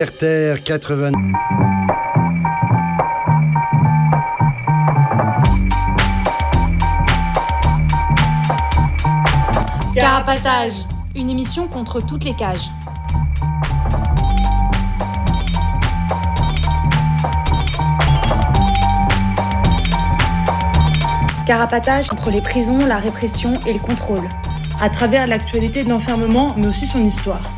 [0.00, 1.10] RTR 80.
[9.92, 10.84] Carapatage,
[11.16, 12.70] une émission contre toutes les cages.
[21.44, 24.28] Carapatage contre les prisons, la répression et le contrôle.
[24.80, 27.57] À travers l'actualité de l'enfermement, mais aussi son histoire.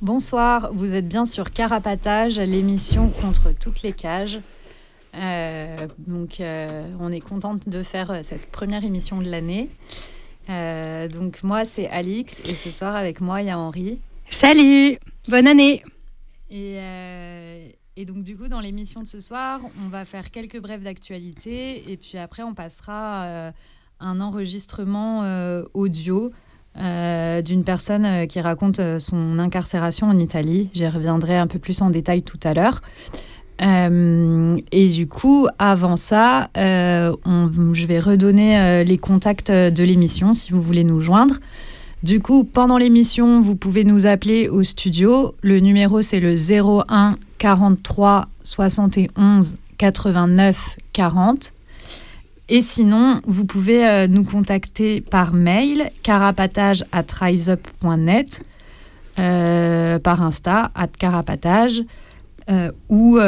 [0.00, 4.38] Bonsoir, vous êtes bien sur Carapatage, l'émission contre toutes les cages.
[5.16, 9.70] Euh, donc, euh, on est contente de faire euh, cette première émission de l'année.
[10.50, 13.98] Euh, donc, moi, c'est Alix et ce soir, avec moi, il y a Henri.
[14.30, 15.82] Salut, bonne année.
[16.48, 16.76] Et,
[17.96, 21.90] et donc, du coup, dans l'émission de ce soir, on va faire quelques brèves d'actualité
[21.90, 23.52] et puis après, on passera
[23.98, 25.24] un enregistrement
[25.74, 26.30] audio
[26.76, 30.68] euh, d'une personne euh, qui raconte euh, son incarcération en Italie.
[30.74, 32.82] J'y reviendrai un peu plus en détail tout à l'heure.
[33.60, 40.84] Et du coup, avant ça, je vais redonner les contacts de l'émission si vous voulez
[40.84, 41.40] nous joindre.
[42.04, 45.34] Du coup, pendant l'émission, vous pouvez nous appeler au studio.
[45.42, 51.52] Le numéro, c'est le 01 43 71 89 40.
[52.50, 58.40] Et sinon, vous pouvez euh, nous contacter par mail, carapatage at riseup.net,
[59.18, 61.82] euh, par Insta, at carapatage,
[62.48, 63.18] euh, ou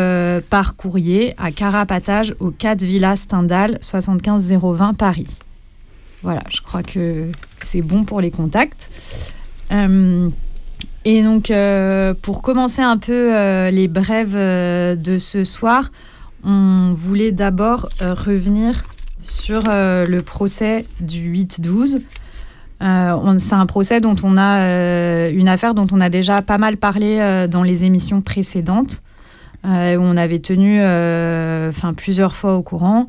[0.48, 5.26] par courrier à carapatage au 4 Villa Stendhal 75 020 Paris.
[6.22, 7.30] Voilà, je crois que
[7.62, 8.90] c'est bon pour les contacts.
[11.04, 11.52] Et donc,
[12.22, 15.90] pour commencer un peu les brèves de ce soir,
[16.42, 18.84] on voulait d'abord revenir
[19.30, 22.00] sur euh, le procès du 8-12.
[22.82, 26.58] Euh, c'est un procès dont on a euh, une affaire dont on a déjà pas
[26.58, 29.02] mal parlé dans les émissions précédentes.
[29.62, 33.06] Où on avait tenu enfin, plusieurs fois au courant.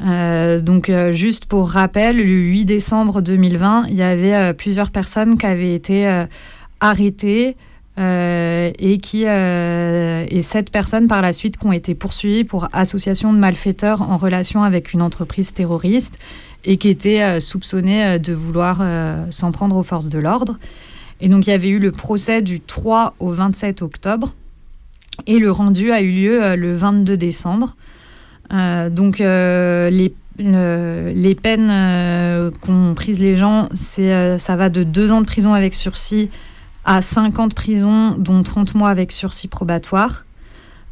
[0.00, 5.74] Donc, juste pour rappel, le 8 décembre 2020, il y avait plusieurs personnes qui avaient
[5.74, 6.24] été
[6.80, 7.54] arrêtées
[8.00, 12.68] euh, et qui euh, et sept personnes par la suite qui ont été poursuivies pour
[12.72, 16.18] association de malfaiteurs en relation avec une entreprise terroriste
[16.64, 20.58] et qui étaient euh, soupçonnées euh, de vouloir euh, s'en prendre aux forces de l'ordre.
[21.20, 24.34] Et donc, il y avait eu le procès du 3 au 27 octobre.
[25.26, 27.76] Et le rendu a eu lieu le 22 décembre.
[28.50, 35.20] Donc, les, le- les peines qu'ont prises les gens, c'est, ça va de deux ans
[35.20, 36.30] de prison avec sursis
[36.90, 37.48] à 5 ans
[38.18, 40.24] dont 30 mois avec sursis probatoire.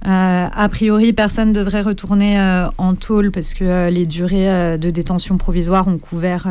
[0.07, 4.79] Euh, a priori, personne ne devrait retourner euh, en tôle parce que euh, les durées
[4.79, 6.47] de détention provisoire ont couvert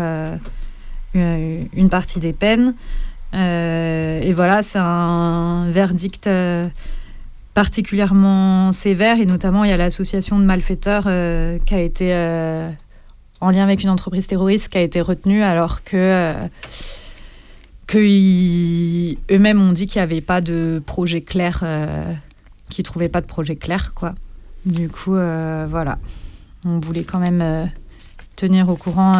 [1.13, 2.75] une partie des peines.
[3.31, 6.29] Et voilà, c'est un verdict
[7.53, 11.03] particulièrement sévère et notamment il y a l'association de malfaiteurs
[11.65, 12.13] qui a été
[13.39, 16.33] en lien avec une entreprise terroriste qui a été retenue alors que,
[17.89, 22.13] euh, que ils- eux-mêmes ont dit qu'il n'y avait pas de projet clair, euh,
[22.69, 23.93] qu'ils ne trouvaient pas de projet clair.
[23.93, 24.13] Quoi.
[24.65, 25.97] Du coup, euh, voilà,
[26.65, 27.65] on voulait quand même euh,
[28.35, 29.13] tenir au courant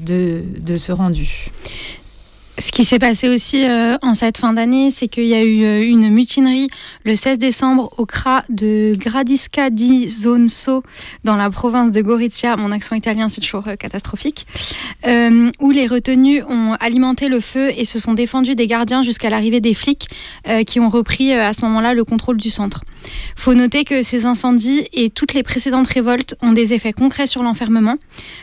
[0.00, 1.50] de ce rendu.
[2.58, 5.62] Ce qui s'est passé aussi euh, en cette fin d'année, c'est qu'il y a eu
[5.64, 6.68] euh, une mutinerie
[7.04, 10.82] le 16 décembre au CRA de Gradisca di Zonso
[11.22, 12.56] dans la province de Gorizia.
[12.56, 14.46] Mon accent italien, c'est toujours euh, catastrophique.
[15.06, 19.28] Euh, où les retenus ont alimenté le feu et se sont défendus des gardiens jusqu'à
[19.28, 20.08] l'arrivée des flics
[20.48, 22.84] euh, qui ont repris euh, à ce moment-là le contrôle du centre.
[23.36, 27.42] Faut noter que ces incendies et toutes les précédentes révoltes ont des effets concrets sur
[27.42, 27.96] l'enfermement.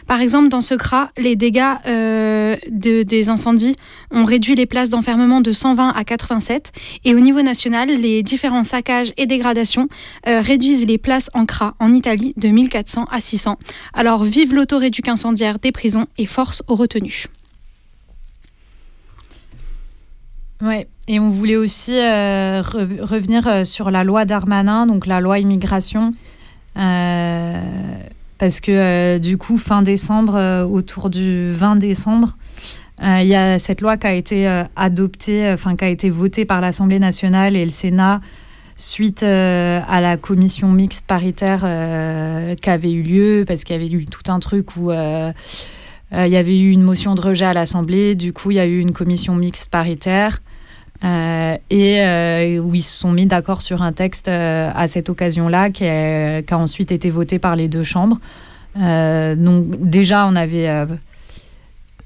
[0.06, 3.76] Par exemple, dans ce CRA, les dégâts de- des incendies
[4.14, 6.72] ont réduit les places d'enfermement de 120 à 87.
[7.04, 9.90] Et au niveau national, les différents saccages et dégradations
[10.28, 13.58] euh, réduisent les places en CRA en Italie de 1400 à 600.
[13.94, 17.28] Alors vive l'autoréduc incendiaire des prisons et force aux retenus.
[20.62, 25.20] Ouais, et on voulait aussi euh, re- revenir euh, sur la loi Darmanin, donc la
[25.20, 26.14] loi immigration,
[26.76, 32.38] parce que du coup, fin décembre, autour du 20 décembre,
[33.06, 36.62] Il y a cette loi qui a été adoptée, enfin qui a été votée par
[36.62, 38.22] l'Assemblée nationale et le Sénat
[38.78, 41.62] suite à la commission mixte paritaire
[42.62, 45.34] qui avait eu lieu, parce qu'il y avait eu tout un truc où il
[46.14, 48.80] y avait eu une motion de rejet à l'Assemblée, du coup il y a eu
[48.80, 50.40] une commission mixte paritaire.
[51.04, 55.10] Euh, et euh, où ils se sont mis d'accord sur un texte euh, à cette
[55.10, 58.20] occasion-là qui, a ensuite été voté par les deux chambres.
[58.76, 60.70] donc déjà, on avait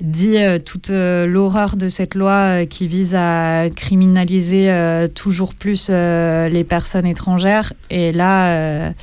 [0.01, 4.71] dit toute l'horreur de cette loi qui vise à criminaliser
[5.15, 7.73] toujours plus les personnes étrangères.
[7.89, 8.93] Et là,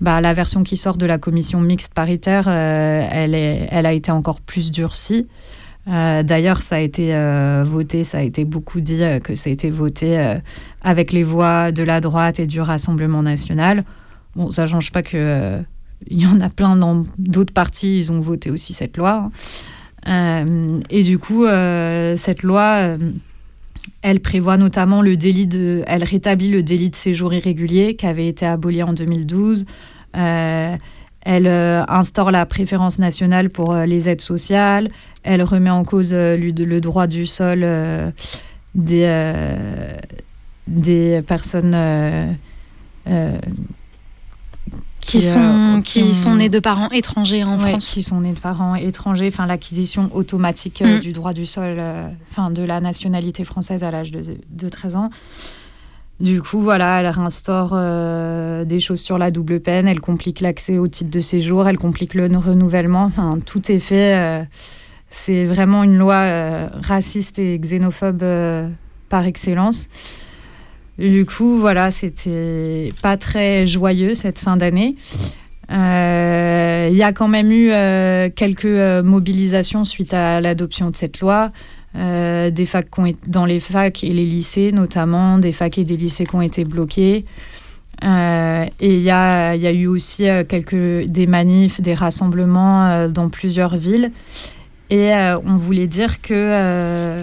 [0.00, 4.12] bah, la version qui sort de la commission mixte paritaire, elle, est, elle a été
[4.12, 5.26] encore plus durcie.
[5.88, 9.50] Euh, d'ailleurs, ça a été euh, voté, ça a été beaucoup dit euh, que ça
[9.50, 10.36] a été voté
[10.82, 13.84] avec les voix de la droite et du Rassemblement national.
[14.34, 15.60] Bon, ça ne change pas que
[16.08, 19.12] il y en a plein dans d'autres partis, ils ont voté aussi cette loi.
[19.12, 19.30] Hein.
[20.06, 22.96] Et du coup, cette loi,
[24.02, 28.28] elle prévoit notamment le délit de, elle rétablit le délit de séjour irrégulier qui avait
[28.28, 29.66] été aboli en 2012.
[31.28, 34.86] Elle euh, instaure la préférence nationale pour euh, les aides sociales.
[35.24, 37.66] Elle remet en cause euh, le, droit du sol
[38.76, 39.56] des,
[40.68, 41.74] des personnes
[45.06, 47.86] qui, sont, qui, sont nées de parents étrangers en France.
[47.86, 51.00] Qui sont nés de parents étrangers, enfin l'acquisition automatique mm.
[51.00, 51.80] du droit du sol,
[52.30, 55.10] enfin de la nationalité française à l'âge de, de, 13 ans.
[56.18, 60.78] Du coup, voilà, elle réinstaure euh, des choses sur la double peine, elle complique l'accès
[60.78, 63.04] au titre de séjour, elle complique le renouvellement.
[63.04, 64.16] Enfin, tout est fait.
[64.16, 64.44] Euh,
[65.10, 68.24] c'est vraiment une loi euh, raciste et xénophobe
[69.10, 69.88] par excellence.
[70.98, 74.96] Du coup, voilà, c'était pas très joyeux cette fin d'année.
[75.68, 77.70] Il y a quand même eu
[78.34, 81.52] quelques mobilisations suite à l'adoption de cette loi.
[81.98, 82.88] Euh, des facs
[83.26, 86.64] dans les facs et les lycées notamment, des facs et des lycées qui ont été
[86.64, 87.24] bloqués.
[88.04, 93.76] Euh, et il y a, eu aussi euh, quelques, des manifs, des rassemblements dans plusieurs
[93.76, 94.10] villes.
[94.90, 95.12] Et
[95.44, 97.22] on voulait dire que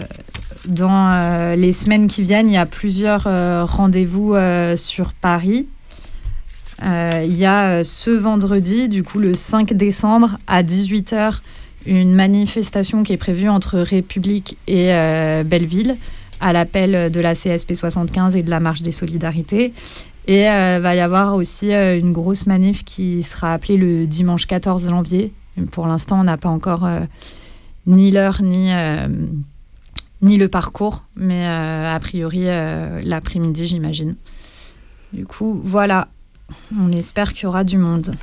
[0.68, 3.22] dans les semaines qui viennent, il y a plusieurs
[3.66, 4.34] rendez-vous
[4.76, 5.66] sur Paris.
[6.82, 11.40] Il y a ce vendredi, du coup le 5 décembre à 18h,
[11.86, 15.96] une manifestation qui est prévue entre République et euh, Belleville
[16.40, 19.72] à l'appel de la CSP 75 et de la Marche des Solidarités.
[20.26, 24.06] Et il euh, va y avoir aussi euh, une grosse manif qui sera appelée le
[24.06, 25.32] dimanche 14 janvier.
[25.70, 26.88] Pour l'instant, on n'a pas encore
[27.86, 28.72] ni l'heure ni,
[30.22, 34.14] ni le parcours, mais a priori l'après-midi, j'imagine.
[35.12, 36.08] Du coup, voilà,
[36.78, 38.14] on espère qu'il y aura du monde.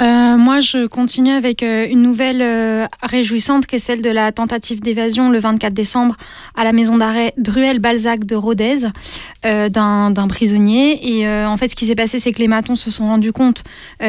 [0.00, 4.32] Euh, moi, je continue avec euh, une nouvelle euh, réjouissante qui est celle de la
[4.32, 6.16] tentative d'évasion le 24 décembre
[6.56, 8.88] à la maison d'arrêt Druel-Balzac de Rodez
[9.42, 11.18] d'un prisonnier.
[11.18, 13.62] Et en fait, ce qui s'est passé, c'est que les matons se sont rendus compte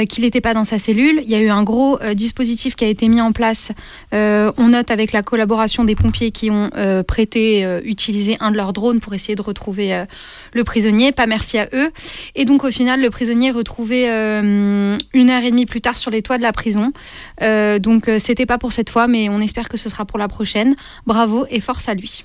[0.07, 1.21] qu'il n'était pas dans sa cellule.
[1.23, 3.71] Il y a eu un gros dispositif qui a été mis en place.
[4.13, 6.69] on note avec la collaboration des pompiers qui ont
[7.05, 10.05] prêté, utilisé un de leurs drones pour essayer de retrouver
[10.53, 11.11] le prisonnier.
[11.11, 11.91] Pas merci à eux.
[12.35, 15.97] Et donc, au final, le prisonnier est retrouvé une heure et demie plus plus tard
[15.97, 16.93] sur les toits de la prison.
[17.41, 20.17] Euh, donc euh, c'était pas pour cette fois, mais on espère que ce sera pour
[20.17, 20.73] la prochaine.
[21.05, 22.23] Bravo et force à lui.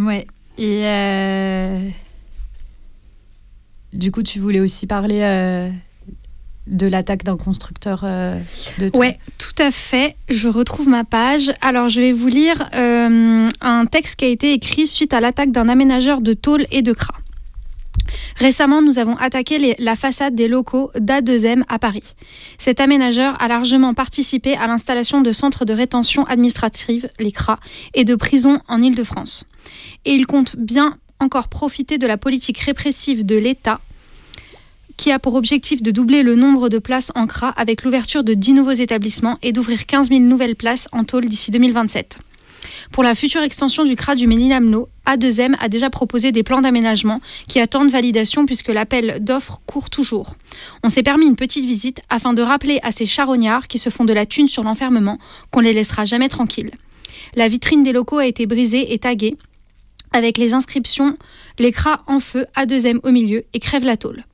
[0.00, 0.26] Ouais.
[0.58, 1.88] Et euh,
[3.92, 5.20] du coup, tu voulais aussi parler
[6.66, 10.16] de l'attaque d'un constructeur de Ouais, tout à fait.
[10.28, 11.52] Je retrouve ma page.
[11.60, 15.68] Alors, je vais vous lire un texte qui a été écrit suite à l'attaque d'un
[15.68, 17.14] aménageur de tôle et de cras.
[18.36, 22.14] Récemment, nous avons attaqué la façade des locaux d'A2M à Paris.
[22.58, 27.58] Cet aménageur a largement participé à l'installation de centres de rétention administrative, les CRA,
[27.94, 29.44] et de prisons en Île-de-France.
[30.04, 33.80] Et il compte bien encore profiter de la politique répressive de l'État
[34.96, 38.34] qui a pour objectif de doubler le nombre de places en CRA avec l'ouverture de
[38.34, 42.18] 10 nouveaux établissements et d'ouvrir 15 000 nouvelles places en tôle d'ici 2027.
[42.90, 47.20] Pour la future extension du CRA du Ménil-Amelot, A2M a déjà proposé des plans d'aménagement
[47.48, 50.36] qui attendent validation puisque l'appel d'offres court toujours.
[50.84, 54.04] On s'est permis une petite visite afin de rappeler à ces charognards qui se font
[54.04, 55.18] de la thune sur l'enfermement
[55.50, 56.72] qu'on les laissera jamais tranquilles.
[57.34, 59.36] La vitrine des locaux a été brisée et taguée
[60.12, 61.16] avec les inscriptions
[61.58, 64.24] Les CRA en feu, A2M au milieu et crève la tôle.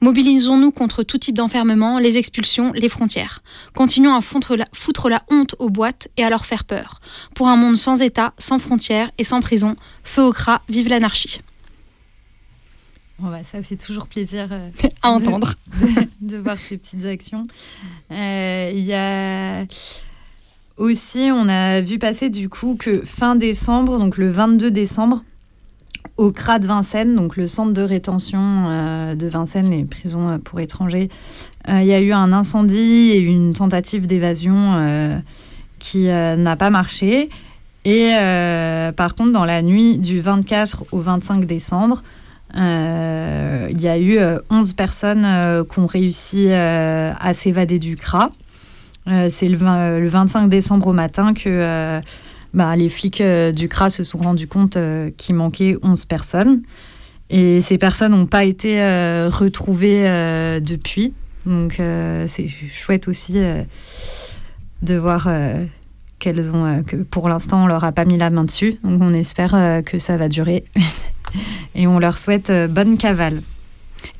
[0.00, 3.42] Mobilisons-nous contre tout type d'enfermement, les expulsions, les frontières.
[3.74, 7.00] Continuons à foutre la, foutre la, honte aux boîtes et à leur faire peur.
[7.34, 11.40] Pour un monde sans État, sans frontières et sans prison, feu au cras, vive l'anarchie.
[13.18, 14.48] bah, ça fait toujours plaisir
[15.02, 15.54] à entendre
[16.20, 17.46] de, voir ces petites actions.
[18.10, 19.66] Il y a
[20.76, 25.22] aussi, on a vu passer du coup que fin décembre, donc le 22 décembre,
[26.16, 30.38] au CRA de Vincennes, donc le centre de rétention euh, de Vincennes et prison euh,
[30.38, 31.08] pour étrangers,
[31.68, 35.22] euh, il y a eu un incendie et une tentative d'évasion
[35.78, 37.28] qui n'a pas marché.
[37.84, 38.10] Et
[38.96, 42.02] par contre, dans la nuit du 24 au 25 décembre,
[42.54, 44.18] il y a eu
[44.50, 45.26] 11 personnes
[45.68, 48.30] qui ont réussi à s'évader du CRA.
[49.28, 49.58] C'est le,
[50.00, 52.00] le, 25 décembre au matin que
[52.54, 56.62] bah, les flics euh, du CRA se sont rendus compte euh, qu'il manquait 11 personnes.
[57.30, 60.04] Et ces personnes n'ont pas été euh, retrouvées
[60.60, 61.14] depuis.
[61.46, 61.80] Donc
[62.26, 63.38] c'est chouette aussi
[64.82, 65.28] de voir
[66.18, 68.76] qu'elles ont, que pour l'instant on leur a pas mis la main dessus.
[68.84, 70.64] Donc on espère que ça va durer.
[71.74, 73.40] Et on leur souhaite bonne cavale.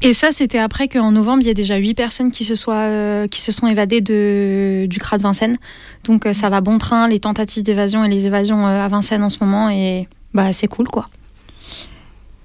[0.05, 2.89] Et ça, c'était après qu'en novembre, il y a déjà huit personnes qui se, soient,
[2.89, 5.59] euh, qui se sont évadées du CRA de Vincennes.
[6.05, 9.23] Donc euh, ça va bon train, les tentatives d'évasion et les évasions euh, à Vincennes
[9.23, 9.71] en ce moment.
[9.71, 11.07] Et bah, c'est cool, quoi.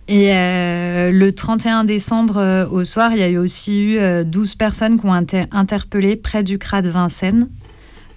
[0.10, 5.06] Et le 31 décembre au soir, il y a eu aussi eu 12 personnes qui
[5.06, 7.50] ont été interpellées près du CRA de Vincennes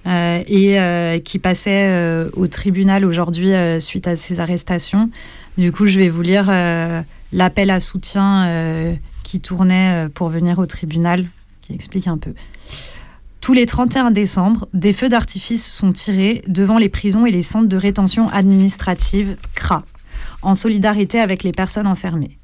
[0.07, 3.51] et qui passaient au tribunal aujourd'hui
[3.81, 5.11] suite à ces arrestations.
[5.59, 6.49] Du coup, je vais vous lire
[7.33, 11.25] l'appel à soutien qui tournait euh, pour venir au tribunal,
[11.63, 12.35] qui explique un peu.
[13.41, 17.69] Tous les 31 décembre, des feux d'artifice sont tirés devant les prisons et les centres
[17.69, 19.85] de rétention administrative CRA,
[20.43, 22.37] en solidarité avec les personnes enfermées.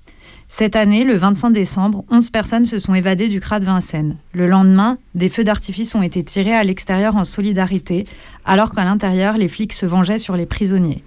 [0.48, 4.16] Cette année, le 25 décembre, 11 personnes se sont évadées du CRA de Vincennes.
[4.32, 8.06] Le lendemain, des feux d'artifice ont été tirés à l'extérieur en solidarité,
[8.44, 11.02] alors qu'à l'intérieur, les flics se vengeaient sur les prisonniers.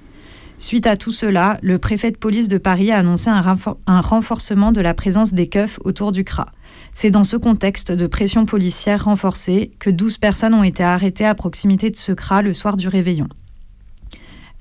[0.59, 4.81] Suite à tout cela, le préfet de police de Paris a annoncé un, renforcement de
[4.81, 6.47] la présence des keufs autour du CRA.
[6.93, 11.33] C'est dans ce contexte de pression policière renforcée que 12 personnes ont été arrêtées à
[11.33, 13.29] proximité de ce CRA le soir du réveillon.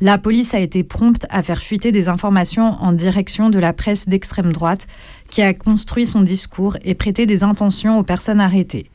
[0.01, 4.09] La police a été prompte à faire fuiter des informations en direction de la presse
[4.09, 4.87] d'extrême droite
[5.29, 8.89] qui a construit son discours et prêté des intentions aux personnes arrêtées.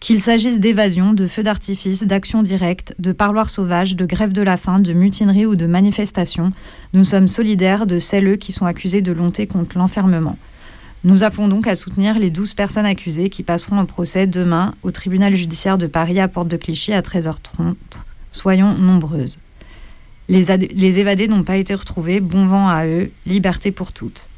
[0.00, 4.56] Qu'il s'agisse d'évasion, de feux d'artifice, d'actions directes, de parloirs sauvages, de grève de la
[4.56, 6.52] faim, de mutinerie ou de manifestations,
[6.92, 10.38] nous sommes solidaires de celles qui sont accusées de lonter contre l'enfermement.
[11.02, 14.92] Nous appelons donc à soutenir les 12 personnes accusées qui passeront en procès demain au
[14.92, 17.74] tribunal judiciaire de Paris à Porte de Clichy à 13h30.
[18.30, 19.40] Soyons nombreuses.
[20.28, 24.28] Les évadés n'ont pas été retrouvés, bon vent à eux, liberté pour toutes.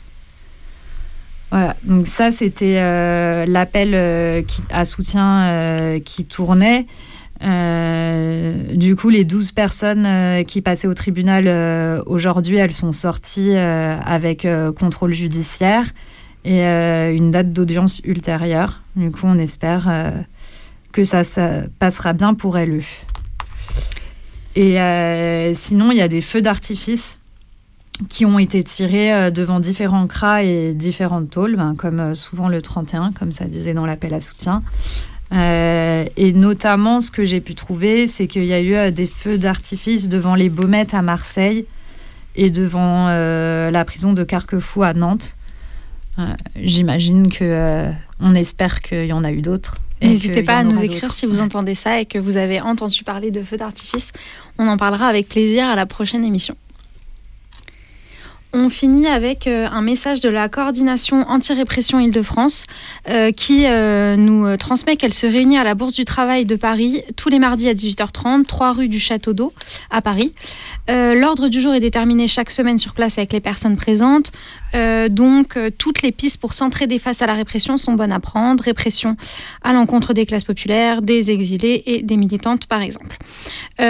[1.50, 6.86] Voilà, donc ça c'était euh, l'appel euh, à soutien euh, qui tournait.
[7.40, 14.46] du coup, les 12 personnes qui passaient au tribunal aujourd'hui, elles sont sorties avec
[14.78, 15.86] contrôle judiciaire
[16.44, 18.82] et une date d'audience ultérieure.
[18.94, 20.12] Du coup, on espère
[20.92, 21.22] que ça,
[21.78, 22.82] passera bien pour elles.
[24.54, 24.76] Et
[25.54, 27.19] sinon, il y a des feux d'artifice
[28.08, 32.48] qui ont été tirés euh, devant différents cras et différentes tôles, ben, comme euh, souvent
[32.48, 34.62] le 31, comme ça disait dans l'appel à soutien.
[35.32, 39.38] Euh, et notamment, ce que j'ai pu trouver, c'est qu'il y a eu des feux
[39.38, 41.66] d'artifice devant les Baumettes à Marseille
[42.34, 45.36] et devant la prison de Carquefou à Nantes.
[46.56, 47.86] J'imagine que
[48.18, 49.74] on espère qu'il y en a eu d'autres.
[50.02, 53.30] N'hésitez pas à nous écrire si vous entendez ça et que vous avez entendu parler
[53.30, 54.12] de feux d'artifice.
[54.58, 56.56] On en parlera avec plaisir à la prochaine émission.
[58.52, 62.64] On finit avec euh, un message de la coordination anti-répression Île-de-France
[63.08, 67.04] euh, qui euh, nous transmet qu'elle se réunit à la Bourse du Travail de Paris
[67.14, 69.52] tous les mardis à 18h30, 3 rue du Château d'Eau
[69.90, 70.32] à Paris.
[70.88, 74.32] L'ordre du jour est déterminé chaque semaine sur place avec les personnes présentes.
[75.10, 78.62] Donc, toutes les pistes pour s'entraider face à la répression sont bonnes à prendre.
[78.62, 79.16] Répression
[79.62, 83.16] à l'encontre des classes populaires, des exilés et des militantes, par exemple.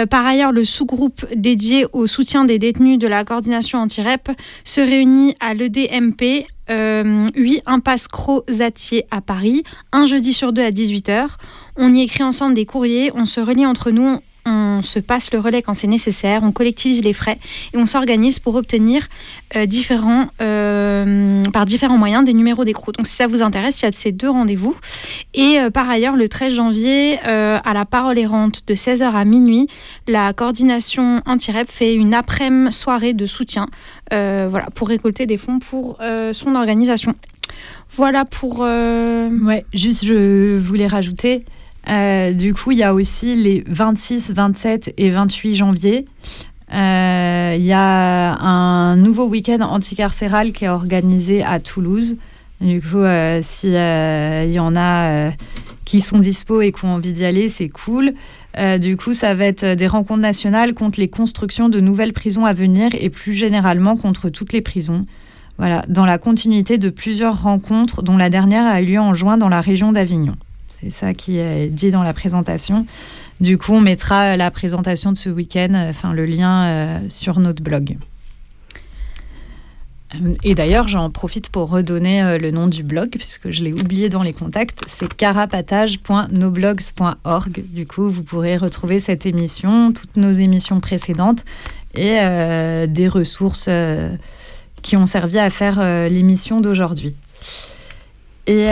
[0.09, 4.31] par ailleurs, le sous-groupe dédié au soutien des détenus de la coordination anti-REP
[4.63, 10.71] se réunit à l'EDMP, euh, 8 Impasse Crozatier à Paris, un jeudi sur deux à
[10.71, 11.27] 18h.
[11.75, 15.39] On y écrit ensemble des courriers, on se relie entre nous, on se passe le
[15.39, 17.37] relais quand c'est nécessaire, on collectivise les frais
[17.73, 19.07] et on s'organise pour obtenir
[19.55, 22.91] euh, différents, euh, par différents moyens des numéros d'écrou.
[22.91, 24.75] Donc si ça vous intéresse, il y a ces deux rendez-vous.
[25.33, 29.67] Et euh, par ailleurs, le 13 janvier, à la parole errante de 16h à minuit,
[30.07, 33.67] la coordination anti-REP fait une après-midi soirée de soutien
[34.11, 35.97] voilà, pour récolter des fonds pour
[36.31, 37.15] son organisation.
[37.95, 38.59] Voilà pour...
[38.61, 41.45] Ouais, juste je voulais rajouter...
[41.89, 46.05] Euh, du coup, il y a aussi les 26, 27 et 28 janvier.
[46.73, 52.15] Euh, il y a un nouveau week-end anticarcéral qui est organisé à Toulouse
[52.61, 53.03] Du coup,
[53.41, 55.31] s'il y en a
[55.83, 58.13] qui sont dispo et qui ont envie d'y aller, c'est cool.
[58.79, 62.53] du coup, ça va être des rencontres nationales contre les constructions de nouvelles prisons à
[62.53, 65.01] venir et plus généralement contre toutes les prisons.
[65.57, 69.37] Voilà, dans la continuité de plusieurs rencontres, dont la dernière a eu lieu en juin
[69.37, 70.35] dans la région d'Avignon.
[70.81, 72.85] C'est ça qui est dit dans la présentation.
[73.39, 77.63] Du coup, on mettra la présentation de ce week-end, enfin le lien euh, sur notre
[77.63, 77.97] blog.
[80.13, 83.73] Euh, et d'ailleurs, j'en profite pour redonner euh, le nom du blog, puisque je l'ai
[83.73, 84.83] oublié dans les contacts.
[84.85, 87.63] C'est carapatage.noblogs.org.
[87.69, 91.43] Du coup, vous pourrez retrouver cette émission, toutes nos émissions précédentes
[91.95, 92.17] et
[92.87, 93.67] des ressources
[94.81, 97.13] qui ont servi à faire l'émission d'aujourd'hui.
[98.47, 98.69] Et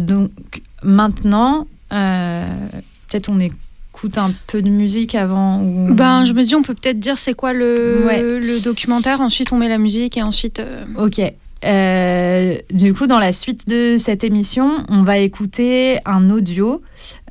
[0.00, 0.32] donc,
[0.82, 5.92] maintenant, peut-être on écoute un peu de musique avant ou...
[5.92, 9.56] Ben, je me dis, on peut peut-être dire c'est quoi le, le, documentaire, ensuite on
[9.56, 10.60] met la musique et ensuite...
[10.60, 11.20] Euh, ok.
[11.64, 16.82] Euh, du coup, dans la suite de cette émission, on va écouter un audio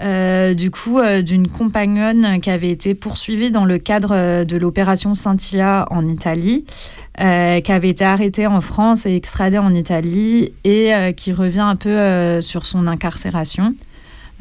[0.02, 5.88] euh, du coup d'une compagnonne qui avait été poursuivie dans le cadre de l'opération Scintilla
[5.92, 6.66] en Italie,
[7.18, 7.24] qui
[7.72, 12.66] avait été arrêtée en France et extradée en Italie et qui revient un peu sur
[12.66, 13.74] son incarcération.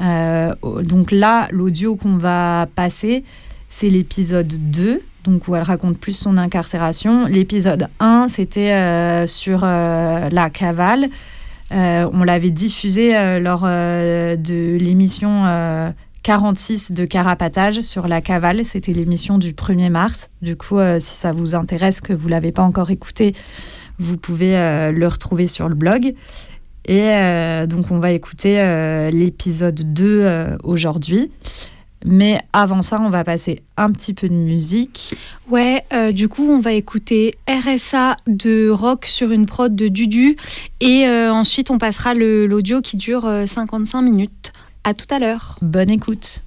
[0.01, 0.53] Euh,
[0.83, 3.23] donc là, l'audio qu'on va passer,
[3.69, 7.25] c'est l'épisode 2, donc où elle raconte plus son incarcération.
[7.25, 11.07] L'épisode 1, c'était euh, sur euh, la cavale.
[11.71, 15.93] on l'avait diffusé lors de l'émission
[16.23, 18.63] 46 de Carapatage sur la cavale.
[18.65, 20.29] C'était l'émission du 1er mars.
[20.41, 23.33] Du coup, si ça vous intéresse, que vous ne l'avez pas encore écouté,
[23.99, 24.53] vous pouvez
[24.91, 26.13] le retrouver sur le blog.
[26.87, 31.29] Et euh, donc, on va écouter euh, l'épisode 2 euh, aujourd'hui.
[32.05, 35.15] Mais avant ça, on va passer un petit peu de musique.
[35.49, 40.37] Ouais, du coup, on va écouter RSA de rock sur une prod de Dudu.
[40.79, 44.53] Et ensuite, on passera l'audio qui dure 55 minutes.
[44.83, 45.57] À tout à l'heure.
[45.61, 46.41] Bonne écoute.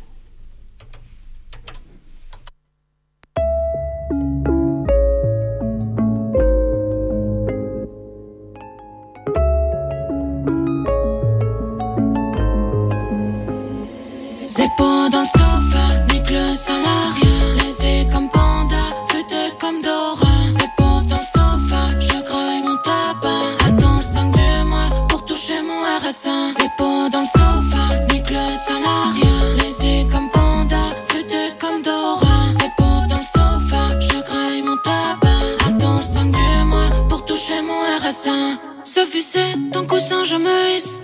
[14.61, 17.33] C'est pas dans le sofa, nique le salarié.
[17.57, 20.35] Laissé comme panda, futé comme Dora.
[20.51, 23.57] C'est pas dans le sofa, je graille mon tabac.
[23.67, 26.53] Attends le 5 du mois pour toucher mon RSA.
[26.59, 29.33] C'est pas dans le sofa, nique le salarié.
[29.57, 32.51] Laissé comme panda, futé comme Dora.
[32.51, 35.41] C'est pas dans le sofa, je graille mon tabac.
[35.69, 38.61] Attends le 5 du mois pour toucher mon RSA.
[38.85, 41.01] Sophie, c'est ton coussin, je me hisse.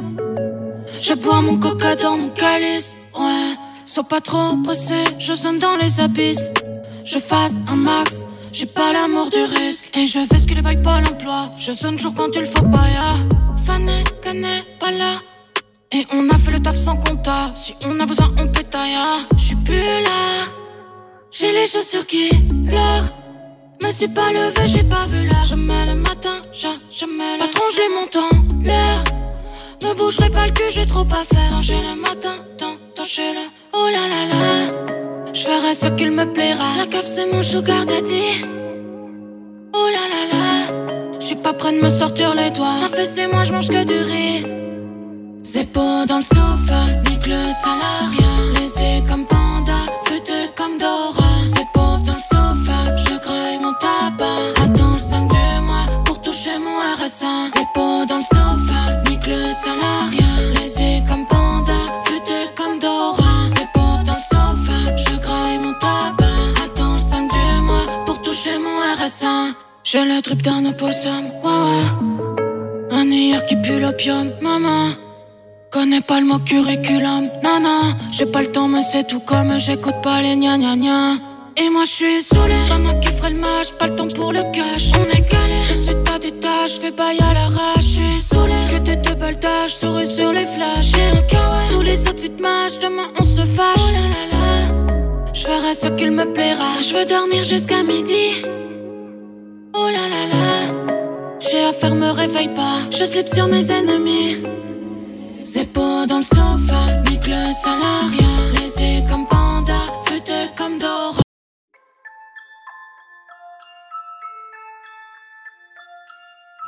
[1.01, 2.99] Je bois mon coca dans mon calice.
[3.19, 6.53] Ouais, sois pas trop pressé, je sonne dans les abysses.
[7.05, 9.97] Je fasse un max, j'ai pas l'amour du risque.
[9.97, 11.49] Et je fais ce que les bails pas l'emploi.
[11.59, 13.15] Je sonne toujours quand il faut pas, ya.
[13.65, 15.15] Fané, cané, pas là.
[15.93, 17.51] Et on a fait le taf sans compta.
[17.55, 18.97] Si on a besoin, on pétaille,
[19.37, 20.45] Je suis plus là.
[21.31, 22.29] J'ai les chaussures qui
[22.67, 23.11] pleurent.
[23.83, 25.29] Me suis pas levé, j'ai pas vu.
[25.49, 29.05] Je mets le matin, je, je mets le patron, j'ai mon temps, l'heure.
[29.83, 31.63] Ne bougerai pas le cul, j'ai trop à faire.
[31.63, 36.65] J'ai le matin, tant Oh là là là, je ferai ce qu'il me plaira.
[36.79, 38.43] La cave, c'est mon sugar daddy.
[39.75, 42.73] Oh là là là, je suis pas prêt de me sortir les doigts.
[42.73, 44.47] Ça fait c'est moi, je mange que du riz.
[45.43, 48.37] C'est pas dans le sofa, nique le salariat.
[48.55, 49.27] Les comme
[69.89, 72.91] J'ai le drip d'un opossum, ouais.
[72.91, 74.89] Un hier qui pue l'opium, maman.
[75.71, 77.95] Connais pas le mot curriculum, non non.
[78.13, 81.13] J'ai pas le temps, mais c'est tout comme j'écoute pas les gna gna gna.
[81.57, 84.43] Et moi je suis saoulé, maman qui ferait le match, pas le temps pour le
[84.53, 84.91] cash.
[84.99, 85.55] On est calé,
[85.87, 87.77] le pas des tâches, fais bail à l'arrache.
[87.83, 90.91] Je suis saoulé, que des double dash, souris sur les flashs.
[90.97, 93.87] J'ai un kawaii, tous les autres vite match, demain on se fâche.
[93.89, 96.73] Oh là là là, je ferai ce qu'il me plaira.
[96.83, 98.43] Je veux dormir jusqu'à midi.
[99.79, 102.79] Oh là là là, j'ai à faire, me réveille pas.
[102.91, 104.43] Je slip sur mes ennemis.
[105.45, 108.37] C'est pas dans le sofa, nique le salariat.
[108.55, 111.21] Les comme panda, feuille comme Dora.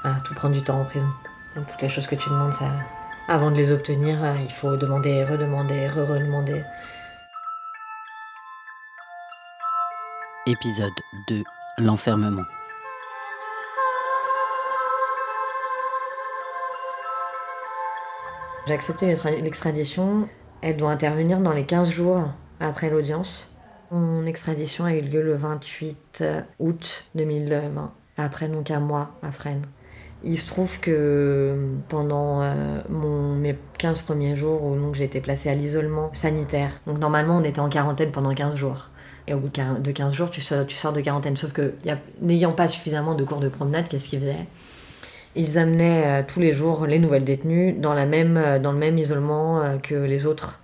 [0.05, 1.09] Ah, tout prend du temps en prison.
[1.55, 2.71] Toutes les choses que tu demandes, ça.
[3.27, 6.63] Avant de les obtenir, euh, il faut demander, redemander, re-redemander.
[10.47, 10.93] Épisode
[11.29, 11.43] 2
[11.79, 12.45] L'enfermement.
[18.69, 20.29] J'ai accepté l'extradition.
[20.61, 22.25] Elle doit intervenir dans les 15 jours
[22.61, 23.51] après l'audience.
[23.91, 26.23] Mon extradition a eu lieu le 28
[26.59, 29.65] août 2020, après donc un mois à Fresnes.
[30.23, 31.57] Il se trouve que
[31.89, 37.39] pendant euh, mes 15 premiers jours où j'ai été placée à l'isolement sanitaire, donc normalement
[37.39, 38.91] on était en quarantaine pendant 15 jours.
[39.27, 41.39] Et au bout de 15 jours, tu sors, tu sors de quarantaine.
[41.39, 41.73] Sauf que
[42.21, 44.47] n'ayant pas suffisamment de cours de promenade, qu'est-ce qu'ils faisaient
[45.39, 49.95] Ils amenaient euh, tous les jours les nouvelles détenues dans, euh, le même isolement que
[49.95, 50.61] les autres.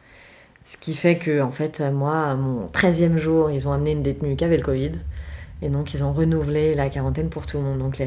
[0.65, 4.37] Ce qui fait que, en fait, moi, mon 13e jour, ils ont amené une détenue
[4.37, 4.93] qui avait le Covid.
[5.63, 7.79] Et donc, ils ont renouvelé la quarantaine pour tout le monde.
[7.79, 8.03] Donc,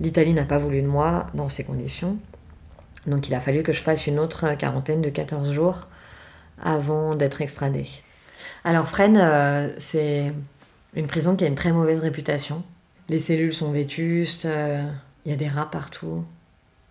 [0.00, 2.16] l'Italie n'a pas voulu de moi dans ces conditions.
[3.06, 5.88] Donc, il a fallu que je fasse une autre quarantaine de 14 jours
[6.62, 7.86] avant d'être extradée.
[8.64, 10.32] Alors, Fresnes, euh, c'est
[10.94, 12.62] une prison qui a une très mauvaise réputation.
[13.08, 14.82] Les cellules sont vétustes, euh,
[15.24, 16.24] il y a des rats partout.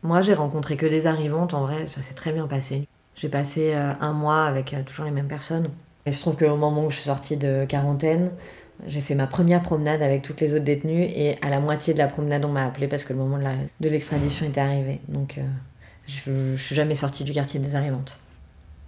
[0.03, 2.87] Moi, j'ai rencontré que des arrivantes, en vrai, ça s'est très bien passé.
[3.15, 5.69] J'ai passé euh, un mois avec toujours les mêmes personnes.
[6.05, 8.31] Il se trouve qu'au moment où je suis sortie de quarantaine,
[8.85, 11.99] j'ai fait ma première promenade avec toutes les autres détenues et à la moitié de
[11.99, 15.01] la promenade, on m'a appelé parce que le moment de l'extradition était arrivé.
[15.07, 15.41] Donc, euh,
[16.05, 18.19] je, ne suis jamais sortie du quartier des arrivantes.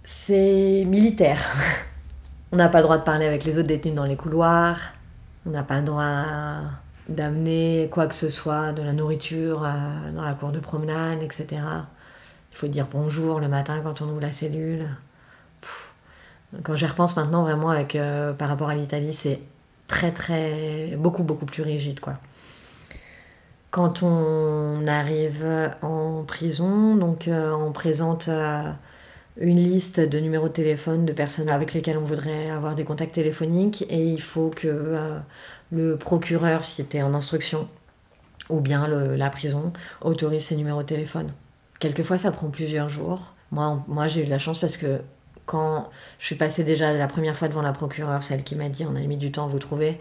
[0.04, 1.54] C'est militaire.
[2.52, 4.78] on n'a pas le droit de parler avec les autres détenus dans les couloirs.
[5.44, 6.24] On n'a pas le droit
[7.10, 11.46] d'amener quoi que ce soit, de la nourriture euh, dans la cour de promenade, etc.
[12.52, 14.88] Il faut dire bonjour le matin quand on ouvre la cellule.
[16.62, 19.40] Quand j'y repense maintenant, vraiment, avec, euh, par rapport à l'Italie, c'est
[19.86, 22.14] très très beaucoup beaucoup plus rigide quoi.
[23.70, 25.44] Quand on arrive
[25.82, 31.72] en prison, donc euh, on présente une liste de numéros de téléphone de personnes avec
[31.72, 34.96] lesquelles on voudrait avoir des contacts téléphoniques et il faut que
[35.70, 37.68] le procureur, si était en instruction,
[38.48, 41.32] ou bien la prison, autorise ces numéros de téléphone.
[41.78, 43.34] Quelquefois ça prend plusieurs jours.
[43.52, 45.00] Moi, moi j'ai eu de la chance parce que
[45.46, 48.84] quand je suis passée déjà la première fois devant la procureure, celle qui m'a dit
[48.84, 49.98] on a mis du temps à vous trouver,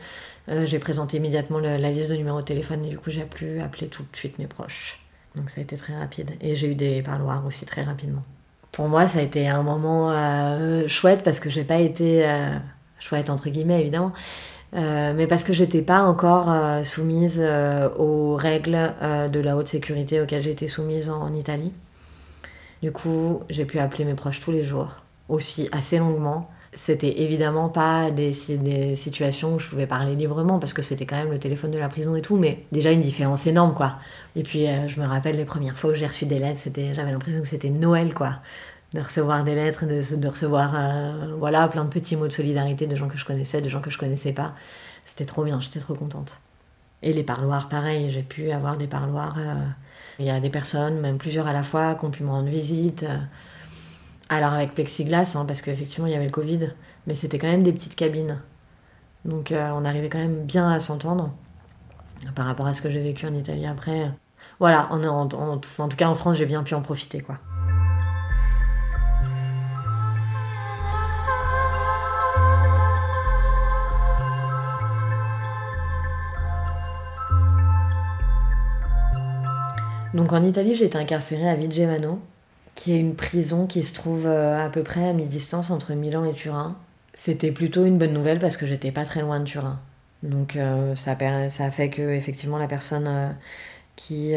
[0.49, 3.59] euh, j'ai présenté immédiatement la liste de numéros de téléphone et du coup j'ai pu
[3.59, 4.99] appeler tout de suite mes proches.
[5.35, 6.31] Donc ça a été très rapide.
[6.41, 8.23] Et j'ai eu des parloirs aussi très rapidement.
[8.71, 12.57] Pour moi, ça a été un moment euh, chouette parce que j'ai pas été euh,
[12.99, 14.13] chouette entre guillemets évidemment,
[14.73, 16.53] mais parce que j'étais pas encore
[16.85, 17.41] soumise
[17.97, 18.93] aux règles
[19.31, 21.73] de la haute sécurité auxquelles été soumise en Italie.
[22.81, 26.49] Du coup, j'ai pu appeler mes proches tous les jours aussi assez longuement.
[26.73, 31.15] C'était évidemment pas des, des, situations où je pouvais parler librement parce que c'était quand
[31.15, 33.95] même le téléphone de la prison et tout, mais déjà une différence énorme quoi.
[34.35, 37.11] Et puis euh, je me rappelle les premières fois où j'ai reçu des lettres, j'avais
[37.11, 38.35] l'impression que c'était Noël quoi.
[38.93, 42.95] De recevoir des lettres, de, recevoir euh, voilà, plein de petits mots de solidarité de
[42.95, 44.55] gens que je connaissais, de gens que je connaissais pas.
[45.05, 46.39] C'était trop bien, j'étais trop contente.
[47.03, 49.35] Et les parloirs, pareil, j'ai pu avoir des parloirs.
[49.37, 49.65] Euh,
[50.17, 52.49] il y a des personnes, même plusieurs à la fois, qui ont pu me rendre
[52.49, 53.05] visite.
[54.29, 56.69] Alors avec plexiglas, hein, parce qu'effectivement il y avait le Covid,
[57.07, 58.39] mais c'était quand même des petites cabines.
[59.25, 61.33] Donc euh, on arrivait quand même bien à s'entendre
[62.35, 64.11] par rapport à ce que j'ai vécu en Italie après.
[64.59, 67.39] Voilà, en, en, tout cas en France j'ai bien pu en profiter quoi.
[80.13, 82.19] Donc en Italie j'ai été incarcérée à Vigevano
[82.79, 86.23] qui est une prison qui se trouve euh, à peu près à mi-distance entre Milan
[86.23, 86.77] et Turin.
[87.13, 89.81] C'était plutôt une bonne nouvelle parce que j'étais pas très loin de Turin.
[90.23, 93.29] Donc euh, ça, a fait que effectivement la personne euh,
[93.97, 94.33] qui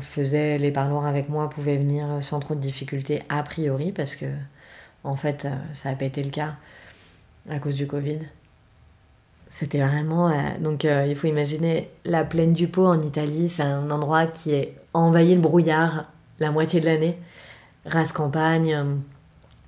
[0.00, 4.24] faisait les parloirs avec moi pouvait venir sans trop de difficultés a priori parce que
[5.04, 6.54] en fait ça n'a pas été le cas
[7.50, 8.20] à cause du Covid.
[9.48, 10.30] C'était vraiment
[10.60, 14.76] donc il faut imaginer la plaine du Pô en Italie, c'est un endroit qui est
[14.92, 16.06] envahi de brouillard
[16.40, 17.16] la moitié de l'année
[17.86, 18.96] race campagne, euh,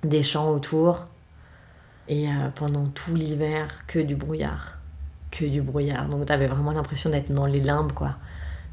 [0.03, 1.07] des champs autour.
[2.07, 4.77] Et euh, pendant tout l'hiver, que du brouillard.
[5.31, 6.07] Que du brouillard.
[6.09, 8.15] Donc tu avais vraiment l'impression d'être dans les limbes, quoi.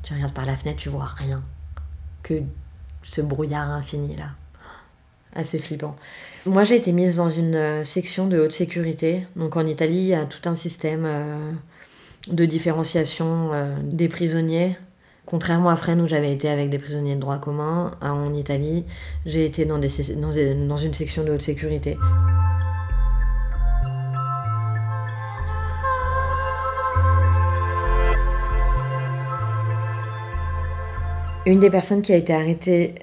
[0.03, 1.43] Tu regardes par la fenêtre, tu vois rien.
[2.23, 2.43] Que
[3.03, 4.31] ce brouillard infini, là.
[5.35, 5.97] Assez flippant.
[6.47, 9.27] Moi, j'ai été mise dans une euh, section de haute sécurité.
[9.37, 11.07] Donc en Italie, il y a tout un système
[12.29, 13.51] de différenciation
[13.83, 14.77] des prisonniers
[15.27, 18.85] Contrairement à Fresnes où j'avais été avec des prisonniers de droit commun, en Italie,
[19.27, 21.99] j'ai été dans, une section de haute sécurité.
[31.45, 32.95] Une des personnes qui a été arrêtée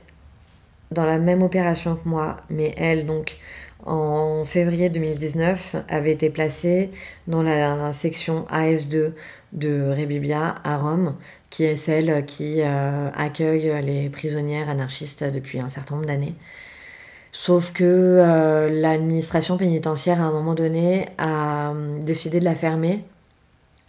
[0.91, 3.37] dans la même opération que moi, mais elle, donc,
[3.85, 6.91] en février 2019, avait été placée
[7.27, 9.11] dans la section AS2
[9.51, 11.15] de Rebibia à Rome,
[11.49, 16.35] qui est celle qui euh, accueille les prisonnières anarchistes depuis un certain nombre d'années.
[17.31, 23.03] Sauf que euh, l'administration pénitentiaire, à un moment donné, a euh, décidé de la fermer.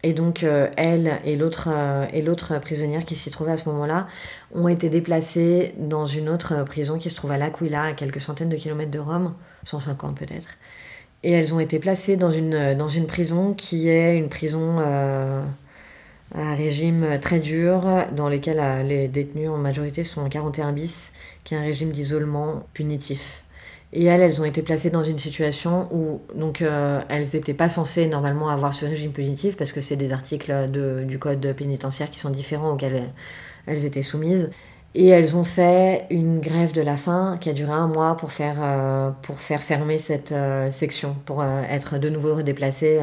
[0.06, 1.70] Et donc, euh, elle et l'autre
[2.12, 4.06] et l'autre prisonnière qui s'y trouvait à ce moment-là
[4.54, 8.50] ont été déplacées dans une autre prison qui se trouve à L'Aquila, à quelques centaines
[8.50, 10.58] de kilomètres de Rome, 150 peut-être.
[11.22, 14.78] Et elles ont été placées dans une, dans une prison qui est une prison
[16.34, 21.12] à régime très dur, dans lequel les détenus en majorité sont en 41 bis,
[21.44, 23.43] qui est un régime d'isolement punitif.
[23.96, 27.68] Et elles, elles ont été placées dans une situation où donc euh, elles n'étaient pas
[27.68, 32.10] censées normalement avoir ce régime punitif parce que c'est des articles de, du code pénitentiaire
[32.10, 33.12] qui sont différents auxquels
[33.66, 34.50] elles, étaient soumises.
[34.96, 38.32] Et elles ont fait une grève de la faim qui a duré un mois pour
[38.32, 43.00] faire, euh, pour faire fermer cette euh, section, pour être de nouveau redéplacées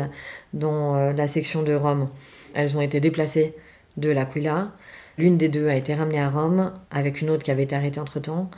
[0.54, 2.10] dans la section de Rome.
[2.54, 3.56] Elles ont été déplacées
[3.96, 4.72] de l'Aquila.
[5.18, 8.00] L'une des deux a été ramenée à Rome avec une autre qui avait été arrêtée
[8.00, 8.50] entre-temps.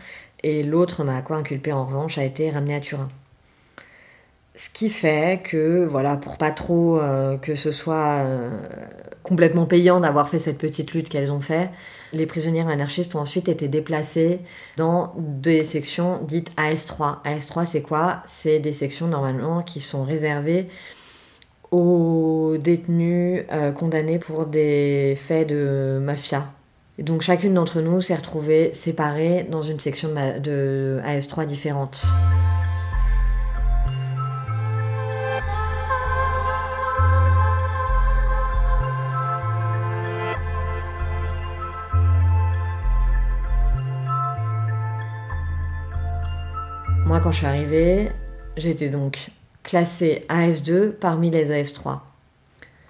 [0.43, 3.09] Et l'autre, m'a quoi inculpé en revanche, a été ramenée à Turin.
[4.55, 8.51] Ce qui fait que, voilà, pour pas trop euh, que ce soit euh,
[9.23, 11.71] complètement payant d'avoir fait cette petite lutte qu'elles ont fait,
[12.11, 14.41] les prisonnières anarchistes ont ensuite été déplacées
[14.77, 17.23] dans des sections dites AS3.
[17.23, 18.21] AS3, c'est quoi?
[18.27, 20.67] C'est des sections normalement qui sont réservées
[21.71, 26.47] aux détenus euh, condamnés pour des faits de mafia.
[27.03, 32.05] Donc chacune d'entre nous s'est retrouvée séparée dans une section de, de AS3 différente.
[47.05, 48.11] Moi, quand je suis arrivée,
[48.55, 49.29] j'étais donc
[49.63, 52.12] classé AS2 parmi les AS3.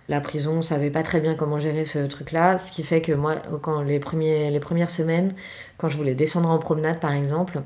[0.09, 3.13] La prison ne savait pas très bien comment gérer ce truc-là, ce qui fait que
[3.13, 5.33] moi, quand les, premiers, les premières semaines,
[5.77, 7.61] quand je voulais descendre en promenade par exemple,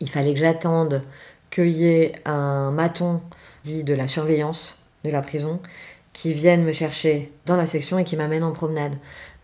[0.00, 1.02] il fallait que j'attende
[1.50, 3.20] qu'il y ait un maton
[3.62, 5.60] dit de la surveillance de la prison
[6.12, 8.94] qui vienne me chercher dans la section et qui m'amène en promenade.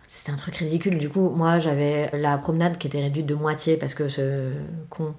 [0.06, 0.98] C'était un truc ridicule.
[0.98, 4.50] Du coup, moi, j'avais la promenade qui était réduite de moitié parce que ce
[4.88, 5.14] con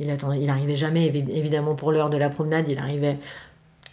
[0.00, 3.18] il, attendait, il arrivait jamais, évidemment, pour l'heure de la promenade, il arrivait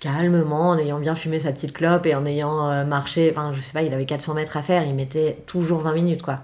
[0.02, 3.62] calmement, en ayant bien fumé sa petite clope et en ayant euh, marché, enfin, je
[3.62, 6.40] sais pas, il avait 400 mètres à faire, il mettait toujours 20 minutes, quoi.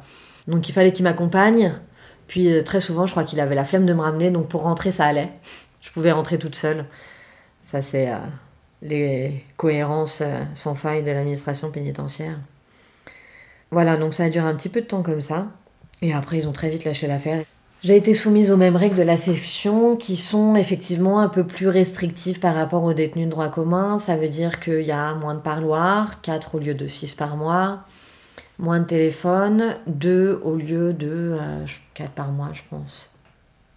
[0.47, 1.73] Donc il fallait qu'il m'accompagne,
[2.27, 4.61] puis euh, très souvent, je crois qu'il avait la flemme de me ramener, donc pour
[4.61, 5.31] rentrer, ça allait.
[5.81, 6.85] Je pouvais rentrer toute seule.
[7.65, 8.17] Ça, c'est euh,
[8.83, 10.21] les cohérences
[10.53, 12.37] sans faille de l'administration pénitentiaire.
[13.71, 15.47] Voilà, donc ça a duré un petit peu de temps comme ça.
[16.01, 17.43] Et après, ils ont très vite lâché l'affaire.
[17.83, 21.67] J'ai été soumise aux mêmes règles de la section qui sont effectivement un peu plus
[21.67, 23.99] restrictives par rapport aux détenus de droit commun.
[23.99, 27.37] Ça veut dire qu'il y a moins de parloirs, 4 au lieu de 6 par
[27.37, 27.83] mois,
[28.57, 31.37] moins de téléphones, 2 au lieu de
[31.93, 33.11] 4 euh, par mois, je pense.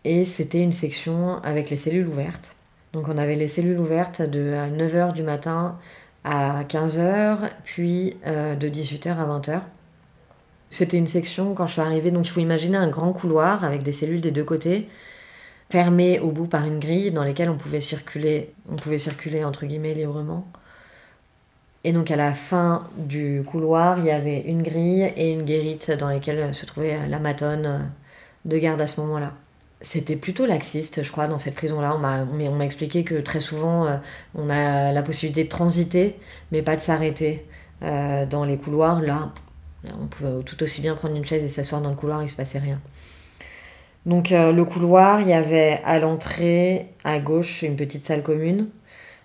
[0.05, 2.57] Et c'était une section avec les cellules ouvertes.
[2.95, 5.77] Donc on avait les cellules ouvertes de 9h du matin
[6.25, 9.61] à 15h, puis euh, de 18h à 20h.
[10.71, 13.83] C'était une section quand je suis arrivée, donc il faut imaginer un grand couloir avec
[13.83, 14.89] des cellules des deux côtés,
[15.69, 19.67] fermé au bout par une grille dans lesquelles on pouvait circuler, on pouvait circuler entre
[19.67, 20.47] guillemets librement.
[21.83, 25.91] Et donc à la fin du couloir, il y avait une grille et une guérite
[25.93, 27.91] dans lesquelles se trouvait la matone
[28.45, 29.33] de garde à ce moment-là.
[29.83, 31.97] C'était plutôt laxiste, je crois, dans cette prison-là.
[31.97, 33.97] On m'a expliqué que très souvent, euh,
[34.35, 36.17] on a la possibilité de transiter,
[36.53, 37.47] mais pas de s'arrêter
[37.83, 39.01] euh, dans les couloirs.
[39.01, 39.33] Là,
[40.01, 42.37] on pouvait tout aussi bien prendre une chaise et s'asseoir dans le couloir, il se
[42.37, 42.81] passait rien.
[44.07, 48.69] Donc euh, le couloir, il y avait à l'entrée, à gauche, une petite salle commune,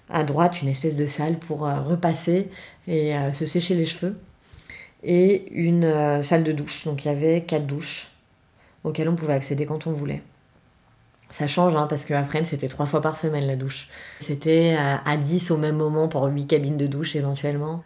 [0.09, 2.49] à droite, une espèce de salle pour euh, repasser
[2.87, 4.17] et euh, se sécher les cheveux,
[5.03, 6.85] et une salle de douche.
[6.85, 8.09] Donc il y avait quatre douches
[8.83, 10.21] auxquelles on pouvait accéder quand on voulait.
[11.29, 13.87] Ça change, hein, parce que Fresnes, c'était trois fois par semaine la douche.
[14.19, 17.83] C'était à 10 au même moment pour huit cabines de douche éventuellement.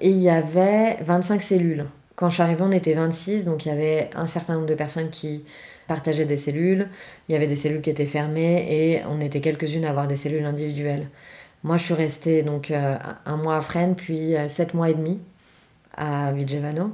[0.00, 1.86] Et il y avait 25 cellules.
[2.18, 4.74] Quand je suis arrivée, on était 26, donc il y avait un certain nombre de
[4.74, 5.44] personnes qui
[5.86, 6.88] partageaient des cellules.
[7.28, 10.16] Il y avait des cellules qui étaient fermées et on était quelques-unes à avoir des
[10.16, 11.06] cellules individuelles.
[11.62, 14.94] Moi, je suis restée donc euh, un mois à Fresnes, puis euh, sept mois et
[14.94, 15.20] demi
[15.96, 16.90] à Vigevano.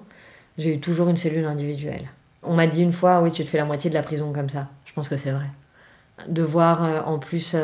[0.59, 2.05] J'ai eu toujours une cellule individuelle.
[2.43, 4.51] On m'a dit une fois, oui, tu te fais la moitié de la prison comme
[4.51, 4.69] ça.
[4.85, 5.49] Je pense que c'est vrai.
[6.29, 7.57] De voir euh, en plus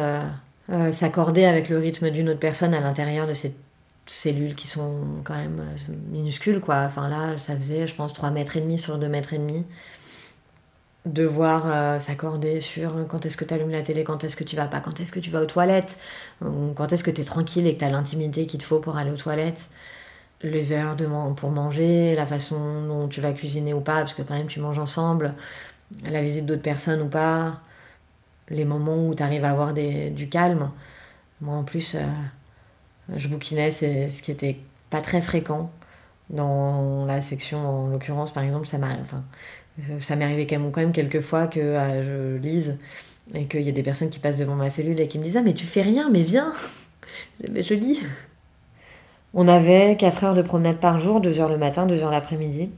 [0.93, 3.57] s'accorder avec le rythme d'une autre personne à l'intérieur de cette
[4.11, 6.81] cellules qui sont quand même euh, minuscules, quoi.
[6.87, 9.65] Enfin là, ça faisait, je pense, 3 mètres et demi sur 2 mètres et demi.
[11.07, 14.57] Devoir euh, s'accorder sur quand est-ce que tu allumes la télé, quand est-ce que tu
[14.57, 15.97] vas pas, quand est-ce que tu vas aux toilettes,
[16.41, 18.97] quand est-ce que tu es tranquille et que tu as l'intimité qu'il te faut pour
[18.99, 19.71] aller aux toilettes,
[20.43, 24.23] les heures de pour manger, la façon dont tu vas cuisiner ou pas, parce que
[24.23, 25.35] quand même tu manges ensemble,
[26.05, 27.61] la visite d'autres personnes ou pas,
[28.51, 30.71] les moments où tu arrives à avoir du calme.
[31.41, 32.01] Moi, en plus, euh,
[33.17, 34.57] je bouquinais, c'est ce qui était
[34.91, 35.71] pas très fréquent.
[36.31, 41.59] Dans la section, en l'occurrence, par exemple, ça m'est arrivé quand même, quelques fois que
[41.59, 42.79] euh, je lise
[43.35, 45.37] et qu'il y a des personnes qui passent devant ma cellule et qui me disent
[45.37, 46.53] Ah, mais tu fais rien, mais viens
[47.51, 48.07] Mais je lis
[49.35, 52.71] On avait 4 heures de promenade par jour, 2 heures le matin, 2 heures l'après-midi.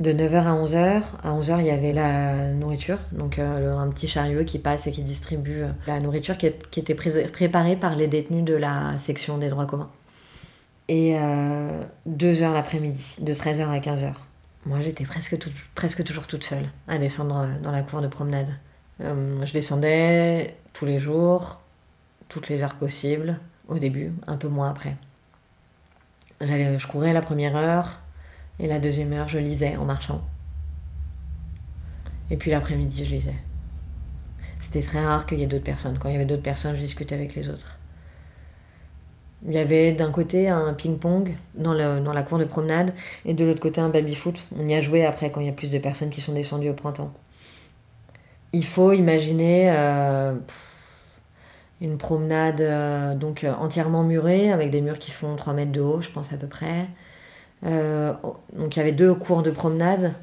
[0.00, 1.02] De 9h à 11h.
[1.22, 4.90] À 11h, il y avait la nourriture, donc euh, un petit chariot qui passe et
[4.90, 9.48] qui distribue euh, la nourriture qui, était préparée par les détenus de la section des
[9.48, 9.90] droits communs.
[10.88, 11.16] Et
[12.08, 14.12] 2h l'après-midi, de 13h à 15h.
[14.66, 15.36] Moi, j'étais presque,
[15.76, 18.50] presque toujours toute seule à descendre euh, dans la cour de promenade.
[19.00, 21.60] Euh, je descendais tous les jours,
[22.28, 24.96] toutes les heures possibles, au début, un peu moins après.
[26.40, 28.00] je courais la première heure,
[28.58, 30.22] et la deuxième heure, je lisais en marchant.
[32.30, 33.34] Et puis l'après-midi, je lisais.
[34.60, 35.98] C'était très rare qu'il y ait d'autres personnes.
[35.98, 37.78] Quand il y avait d'autres personnes, je discutais avec les autres.
[39.46, 42.92] Il y avait d'un côté un ping-pong dans, la cour de promenade
[43.24, 44.38] et de l'autre côté un baby-foot.
[44.58, 46.70] On y a joué après quand il y a plus de personnes qui sont descendues
[46.70, 47.12] au printemps.
[48.52, 50.34] Il faut imaginer euh,
[51.80, 55.80] une promenade euh, donc euh, entièrement murée avec des murs qui font 3 mètres de
[55.80, 56.86] haut, je pense à peu près.
[57.66, 60.14] Donc il y avait deux cours de promenade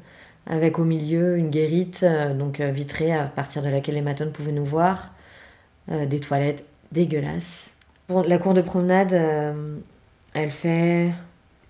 [0.46, 2.04] avec au milieu une guérite
[2.36, 5.10] donc vitrée à partir de laquelle les matones pouvaient nous voir,
[5.88, 7.74] des toilettes dégueulasses
[8.08, 9.76] la cour de promenade, euh,
[10.34, 11.12] elle fait.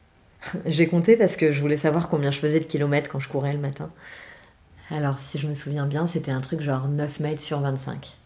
[0.66, 3.52] J'ai compté parce que je voulais savoir combien je faisais de kilomètres quand je courais
[3.52, 3.90] le matin.
[4.90, 8.16] Alors, si je me souviens bien, c'était un truc genre 9 mètres sur 25.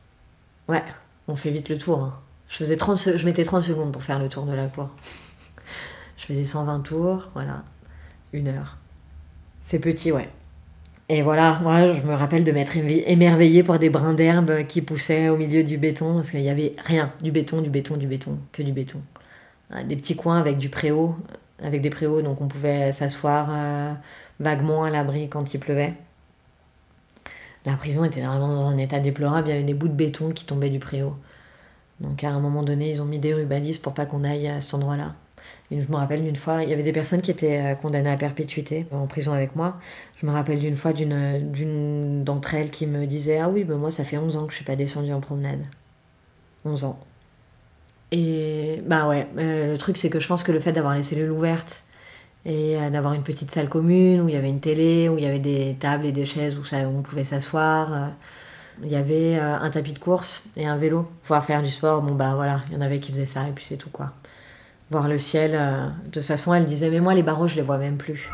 [0.68, 0.82] Ouais,
[1.28, 2.00] on fait vite le tour.
[2.00, 2.18] Hein.
[2.48, 4.88] Je, faisais 30 je mettais 30 secondes pour faire le tour de la cour.
[6.18, 7.62] Je faisais 120 tours, voilà,
[8.32, 8.76] une heure.
[9.62, 10.28] C'est petit, ouais.
[11.08, 15.28] Et voilà, moi je me rappelle de m'être émerveillée pour des brins d'herbe qui poussaient
[15.28, 18.38] au milieu du béton, parce qu'il n'y avait rien, du béton, du béton, du béton,
[18.52, 19.00] que du béton.
[19.72, 21.14] Euh, des petits coins avec du préau,
[21.62, 23.94] avec des préaux, donc on pouvait s'asseoir euh,
[24.40, 25.94] vaguement à l'abri quand il pleuvait.
[27.64, 30.30] La prison était vraiment dans un état déplorable, il y avait des bouts de béton
[30.30, 31.14] qui tombaient du préau.
[32.00, 34.60] Donc à un moment donné, ils ont mis des rubadis pour pas qu'on aille à
[34.60, 35.14] cet endroit-là
[35.70, 38.16] je me rappelle d'une fois, il y avait des personnes qui étaient euh, condamnées à
[38.16, 39.78] perpétuité en prison avec moi.
[40.20, 43.90] Je me rappelle d'une fois d'une d'entre elles qui me disait Ah oui, ben moi
[43.90, 45.60] ça fait 11 ans que je suis pas descendue en promenade.
[46.64, 46.98] 11 ans.
[48.12, 51.02] Et bah ouais, euh, le truc c'est que je pense que le fait d'avoir les
[51.02, 51.84] cellules ouvertes
[52.46, 55.24] et euh, d'avoir une petite salle commune où il y avait une télé, où il
[55.24, 58.12] y avait des tables et des chaises où, ça, on pouvait s'asseoir.
[58.82, 61.06] il y avait un tapis de course et un vélo.
[61.22, 63.52] Pouvoir faire du sport, bon bah voilà, il y en avait qui faisaient ça et
[63.52, 64.12] puis c'est tout quoi
[64.90, 65.54] voir le ciel.
[65.54, 68.30] Euh, de toute façon, elle disait, mais moi, les barreaux, je les vois même plus.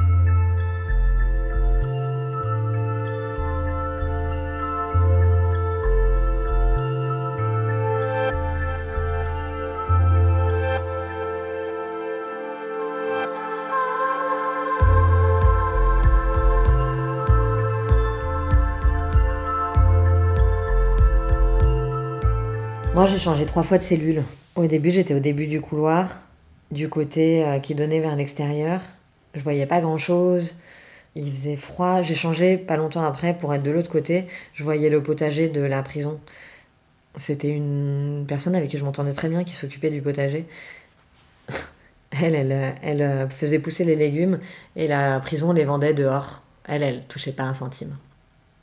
[22.94, 24.22] Moi, j'ai changé trois fois de cellule.
[24.54, 26.20] Au début, j'étais au début du couloir
[26.70, 28.80] du côté euh, qui donnait vers l'extérieur.
[29.34, 30.56] Je voyais pas grand chose.
[31.14, 32.02] Il faisait froid.
[32.02, 34.26] J'ai changé pas longtemps après pour être de l'autre côté.
[34.52, 36.20] Je voyais le potager de la prison.
[37.16, 40.46] C'était une personne avec qui je m'entendais très bien qui s'occupait du potager.
[42.22, 44.38] Elle, elle, elle faisait pousser les légumes
[44.76, 46.44] et la prison les vendait dehors.
[46.64, 47.96] Elle, elle touchait pas un centime.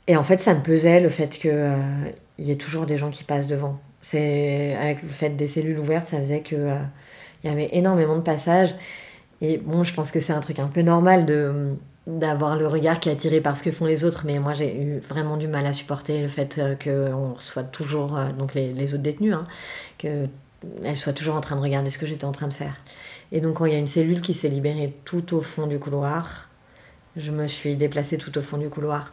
[0.06, 1.76] Et en fait, ça me pesait le fait qu'il euh,
[2.38, 3.78] y ait toujours des gens qui passent devant.
[4.00, 6.78] C'est avec le fait des cellules ouvertes, ça faisait que euh,
[7.42, 8.74] il y avait énormément de passages.
[9.40, 11.74] Et bon, je pense que c'est un truc un peu normal de
[12.06, 14.76] d'avoir le regard qui est attiré par ce que font les autres, mais moi j'ai
[14.76, 18.72] eu vraiment du mal à supporter le fait euh, qu'on soit toujours, euh, donc les,
[18.72, 19.46] les autres détenus, hein,
[19.98, 20.28] qu'elles
[20.96, 22.80] soient toujours en train de regarder ce que j'étais en train de faire.
[23.30, 25.78] Et donc quand il y a une cellule qui s'est libérée tout au fond du
[25.78, 26.48] couloir,
[27.16, 29.12] je me suis déplacée tout au fond du couloir.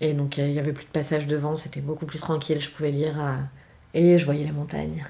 [0.00, 2.90] Et donc il n'y avait plus de passage devant, c'était beaucoup plus tranquille, je pouvais
[2.90, 3.36] lire euh,
[3.94, 5.04] et je voyais la montagne.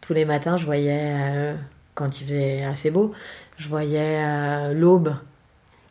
[0.00, 1.54] Tous les matins, je voyais
[1.94, 3.12] quand il faisait assez beau,
[3.56, 5.14] je voyais euh, l'aube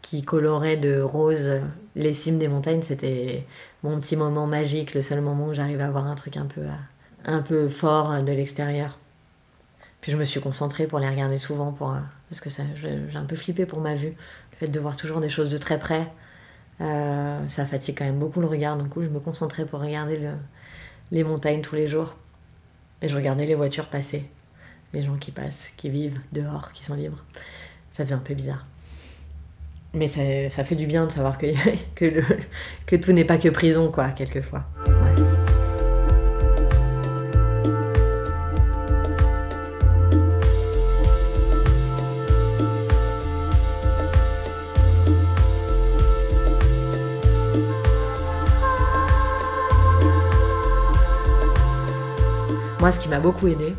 [0.01, 1.61] qui colorait de rose
[1.95, 2.81] les cimes des montagnes.
[2.81, 3.45] C'était
[3.83, 6.61] mon petit moment magique, le seul moment où j'arrivais à voir un truc un peu,
[6.61, 6.71] euh,
[7.25, 8.97] un peu fort de l'extérieur.
[10.01, 13.25] Puis je me suis concentrée pour les regarder souvent, pour, euh, parce que j'ai un
[13.25, 14.13] peu flippé pour ma vue.
[14.51, 16.07] Le fait de voir toujours des choses de très près,
[16.79, 18.77] ça fatigue quand même beaucoup le regard.
[18.77, 20.17] Du coup, je me concentrais pour regarder
[21.11, 22.15] les montagnes tous les jours.
[23.01, 24.29] Et je regardais les voitures passer
[24.93, 27.23] les gens qui passent, qui vivent dehors, qui sont libres.
[27.91, 28.65] Ça faisait un peu bizarre.
[29.93, 31.37] Mais ça, fait du bien de savoir
[31.95, 34.65] que, tout n'est pas que prison, quoi, quelquefois.
[52.79, 53.73] Moi, ce qui m'a beaucoup aidé,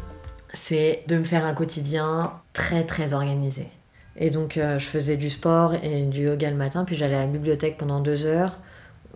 [0.55, 3.69] c'est de me faire un quotidien très très organisé.
[4.17, 7.21] Et donc, euh, je faisais du sport et du yoga le matin, puis j'allais à
[7.21, 8.59] la bibliothèque pendant deux heures,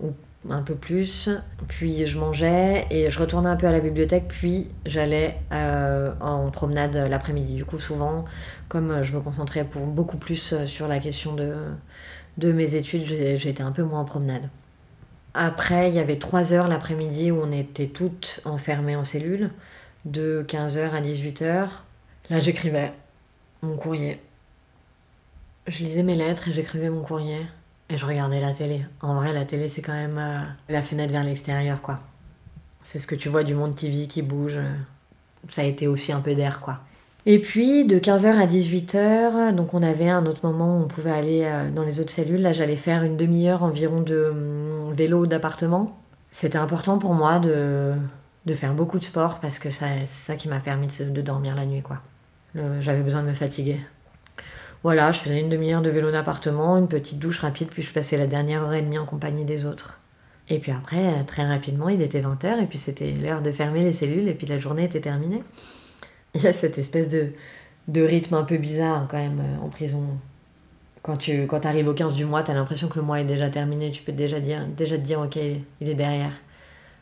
[0.01, 0.13] ou
[0.49, 1.29] un peu plus.
[1.69, 6.51] Puis je mangeais et je retournais un peu à la bibliothèque, puis j'allais euh, en
[6.51, 7.55] promenade l'après-midi.
[7.55, 8.25] Du coup, souvent,
[8.69, 11.55] comme je me concentrais pour beaucoup plus sur la question de,
[12.39, 14.49] de mes études, j'étais un peu moins en promenade.
[15.35, 19.51] Après, il y avait trois heures l'après-midi où on était toutes enfermées en cellule,
[20.05, 21.69] de 15h à 18h.
[22.31, 22.93] Là, j'écrivais
[23.63, 24.21] mon courrier.
[25.67, 27.47] Je lisais mes lettres et j'écrivais mon courrier.
[27.91, 28.85] Et je regardais la télé.
[29.01, 32.01] En vrai, la télé, c'est quand même euh, la fenêtre vers l'extérieur, quoi.
[32.83, 34.61] C'est ce que tu vois du monde TV qui bouge.
[35.51, 36.81] Ça a été aussi un peu d'air, quoi.
[37.27, 41.11] Et puis, de 15h à 18h, donc on avait un autre moment où on pouvait
[41.11, 42.43] aller euh, dans les autres cellules.
[42.43, 45.99] Là, j'allais faire une demi-heure environ de hum, vélo d'appartement.
[46.31, 47.95] C'était important pour moi de,
[48.47, 51.67] de faire beaucoup de sport parce que c'est ça qui m'a permis de, dormir la
[51.67, 52.01] nuit, quoi.
[52.81, 53.81] J'avais besoin de me fatiguer.
[54.85, 58.17] Voilà, je faisais une demi-heure de vélo d'appartement, une petite douche rapide, puis je passais
[58.17, 59.99] la dernière heure et demie en compagnie des autres.
[60.51, 63.93] Et puis après, très rapidement, il était 20h, et puis c'était l'heure de fermer les
[63.93, 65.43] cellules, et puis la journée était terminée.
[66.35, 67.33] Il y a cette espèce de,
[67.89, 70.03] de rythme un peu bizarre quand même euh, en prison.
[71.03, 73.25] Quand tu quand arrives au 15 du mois, tu as l'impression que le mois est
[73.25, 76.33] déjà terminé, tu peux déjà, dire, déjà te dire, ok, il est derrière.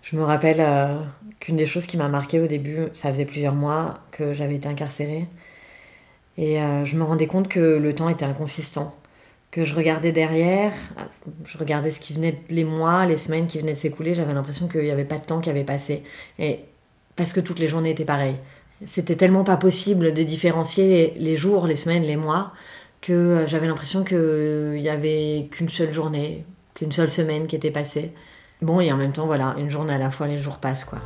[0.03, 0.99] Je me rappelle euh,
[1.41, 4.69] qu'une des choses qui m'a marqué au début, ça faisait plusieurs mois que j'avais été
[4.69, 5.29] incarcérée,
[6.39, 8.95] et euh, je me rendais compte que le temps était inconsistant.
[9.51, 10.73] Que je regardais derrière,
[11.45, 14.67] je regardais ce qui venait, les mois, les semaines qui venaient de s'écouler, j'avais l'impression
[14.67, 16.03] qu'il n'y avait pas de temps qui avait passé.
[16.39, 16.61] Et
[17.17, 18.37] parce que toutes les journées étaient pareilles.
[18.87, 22.53] C'était tellement pas possible de différencier les, jours, les semaines, les mois,
[23.03, 27.71] que euh, j'avais l'impression qu'il n'y avait qu'une seule journée, qu'une seule semaine qui était
[27.71, 28.13] passée.
[28.63, 31.01] Bon, et en même temps, voilà, une journée à la fois, les jours passent, quoi.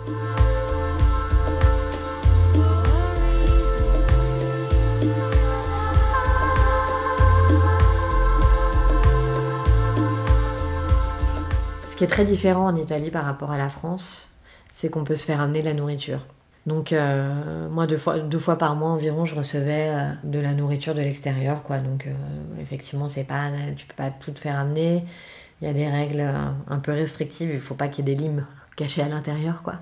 [11.91, 14.29] Ce qui est très différent en Italie par rapport à la France,
[14.75, 16.21] c'est qu'on peut se faire amener de la nourriture.
[16.67, 20.53] Donc euh, moi deux fois, deux fois par mois environ je recevais euh, de la
[20.53, 21.79] nourriture de l'extérieur quoi.
[21.79, 22.13] Donc euh,
[22.61, 25.05] effectivement c'est pas tu peux pas tout te faire amener.
[25.61, 26.25] Il y a des règles
[26.69, 28.45] un peu restrictives, il faut pas qu'il y ait des limes
[28.77, 29.75] cachées à l'intérieur quoi.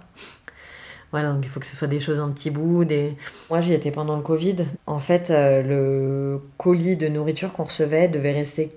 [1.11, 2.85] Voilà, donc il faut que ce soit des choses en petits bouts.
[2.85, 3.16] Des...
[3.49, 4.66] Moi, j'y étais pendant le Covid.
[4.87, 8.72] En fait, le colis de nourriture qu'on recevait devait rester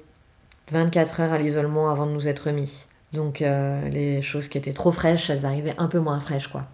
[0.71, 2.85] 24 heures à l'isolement avant de nous être remis.
[3.13, 6.65] Donc euh, les choses qui étaient trop fraîches, elles arrivaient un peu moins fraîches, quoi.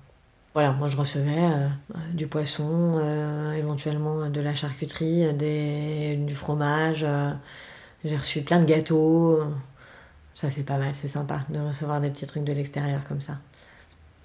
[0.53, 1.67] Voilà, moi je recevais euh,
[2.13, 7.05] du poisson, euh, éventuellement de la charcuterie, des, du fromage.
[8.03, 9.39] J'ai reçu plein de gâteaux.
[10.35, 13.37] Ça c'est pas mal, c'est sympa de recevoir des petits trucs de l'extérieur comme ça.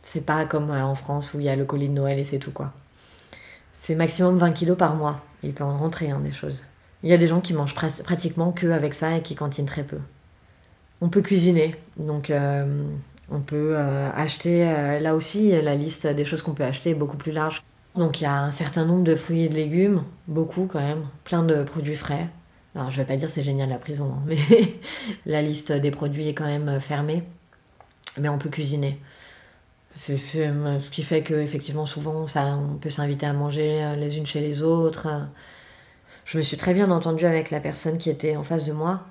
[0.03, 2.39] C'est pas comme en France où il y a le colis de Noël et c'est
[2.39, 2.73] tout quoi.
[3.73, 5.21] C'est maximum 20 kilos par mois.
[5.43, 6.65] Il peut en rentrer hein, des choses.
[7.03, 9.85] Il y a des gens qui mangent pratiquement que avec ça et qui cantinent très
[9.85, 9.99] peu.
[11.01, 12.85] On peut cuisiner, donc euh,
[13.31, 16.95] on peut euh, acheter, euh, là aussi, la liste des choses qu'on peut acheter est
[16.95, 17.63] beaucoup plus large.
[17.95, 21.07] Donc il y a un certain nombre de fruits et de légumes, beaucoup quand même,
[21.23, 22.29] plein de produits frais.
[22.79, 24.39] Alors je vais pas dire c'est génial la prison, hein, mais
[25.27, 27.25] la liste des produits est quand même fermée.
[28.19, 29.01] Mais on peut cuisiner.
[29.97, 34.27] C'est ce qui fait que effectivement souvent ça, on peut s'inviter à manger les unes
[34.27, 35.09] chez les autres.
[36.25, 39.07] Je me suis très bien entendue avec la personne qui était en face de moi.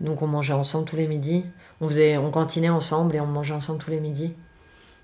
[0.00, 1.44] Donc on mangeait ensemble tous les midis.
[1.80, 4.34] On, faisait, on cantinait ensemble et on mangeait ensemble tous les midis.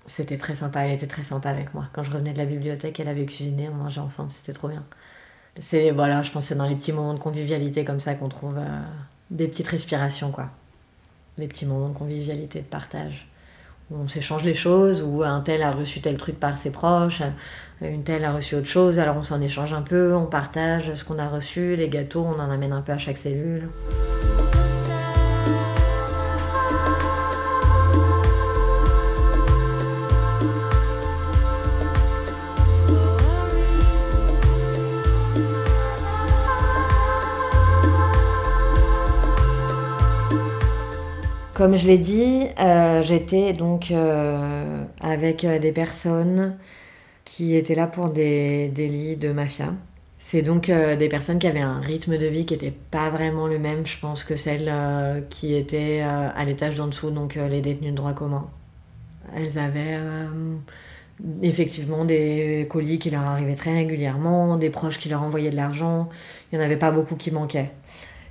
[0.05, 1.87] C'était très sympa, elle était très sympa avec moi.
[1.93, 4.83] Quand je revenais de la bibliothèque, elle avait cuisiné, on mangeait ensemble, c'était trop bien.
[5.59, 8.57] C'est, voilà, je pense c'est dans les petits moments de convivialité comme ça qu'on trouve
[8.57, 8.79] euh,
[9.29, 10.49] des petites respirations, quoi.
[11.37, 13.27] Les petits moments de convivialité, de partage.
[13.89, 17.21] Où on s'échange les choses, où un tel a reçu tel truc par ses proches,
[17.81, 21.03] une telle a reçu autre chose, alors on s'en échange un peu, on partage ce
[21.03, 23.67] qu'on a reçu, les gâteaux, on en amène un peu à chaque cellule.
[41.61, 46.57] Comme je l'ai dit, euh, j'étais donc euh, avec euh, des personnes
[47.23, 49.71] qui étaient là pour des délits de mafia.
[50.17, 53.59] C'est donc des personnes qui avaient un rythme de vie qui n'était pas vraiment le
[53.59, 54.73] même, je pense, que celles
[55.29, 58.47] qui étaient à l'étage d'en dessous, donc les détenus de droit commun.
[59.35, 59.99] Elles avaient
[61.43, 66.09] effectivement des colis qui leur arrivaient très régulièrement, des proches qui leur envoyaient de l'argent.
[66.51, 67.71] Il n'y en avait pas beaucoup qui manquaient.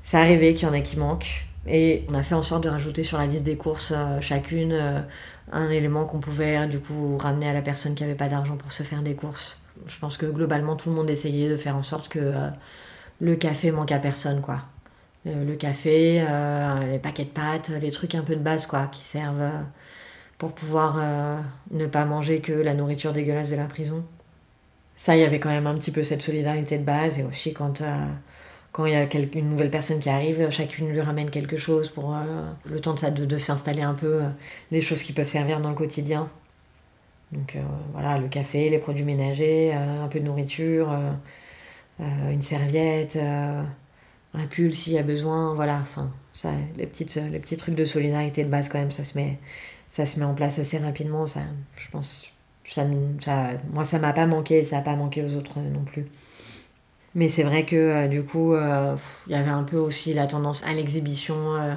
[0.03, 2.69] Ça arrivait qu'il y en ait qui manquent Et on a fait en sorte de
[2.69, 5.01] rajouter sur la liste des courses euh, chacune euh,
[5.53, 8.73] un élément qu'on pouvait du coup ramener à la personne qui n'avait pas d'argent pour
[8.73, 9.59] se faire des courses.
[9.87, 12.49] Je pense que globalement tout le monde essayait de faire en sorte que euh,
[13.21, 14.63] le café manque à personne quoi.
[15.27, 16.25] Le, le café,
[16.91, 19.53] les paquets de pâtes, les trucs un peu de base quoi qui servent
[20.39, 20.99] pour pouvoir
[21.71, 24.03] ne pas manger que la nourriture dégueulasse de la prison.
[24.97, 27.53] Ça, il y avait quand même un petit peu cette solidarité de base et aussi
[27.53, 27.83] quand
[28.73, 32.15] quand il y a une nouvelle personne qui arrive, chacune lui ramène quelque chose pour
[32.15, 32.21] euh,
[32.65, 34.29] le temps de, de, s'installer un peu, euh,
[34.71, 36.29] les choses qui peuvent servir dans le quotidien.
[37.33, 37.63] Donc euh,
[37.93, 40.97] voilà, le café, les produits ménagers, un peu de nourriture,
[42.01, 46.11] une serviette, un pull s'il y a besoin, voilà, enfin,
[46.77, 49.39] les, petites, les petits trucs de solidarité de base quand même, ça se met,
[49.89, 51.41] ça se met en place assez rapidement, ça,
[51.77, 52.33] je pense,
[52.69, 52.85] ça,
[53.21, 56.07] ça, moi ça m'a pas manqué, ça a pas manqué aux autres non plus.
[57.15, 58.97] Mais c'est vrai que euh, du coup, euh,
[59.27, 61.75] il y avait un peu aussi la tendance à l'exhibition euh,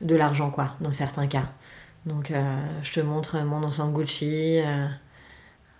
[0.00, 1.52] de l'argent, quoi, dans certains cas.
[2.06, 2.30] Donc,
[2.82, 4.60] je te montre mon ensemble Gucci,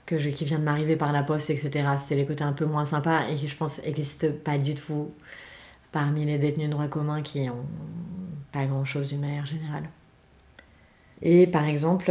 [0.06, 1.86] que je, qui vient de m'arriver par la poste, etc.
[2.00, 5.10] C'était les côtés un peu moins sympas et qui, je pense, n'existent pas du tout
[5.92, 7.66] parmi les détenus de droit commun qui ont
[8.52, 9.90] pas grand-chose d'une manière générale.
[11.20, 12.10] Et par exemple,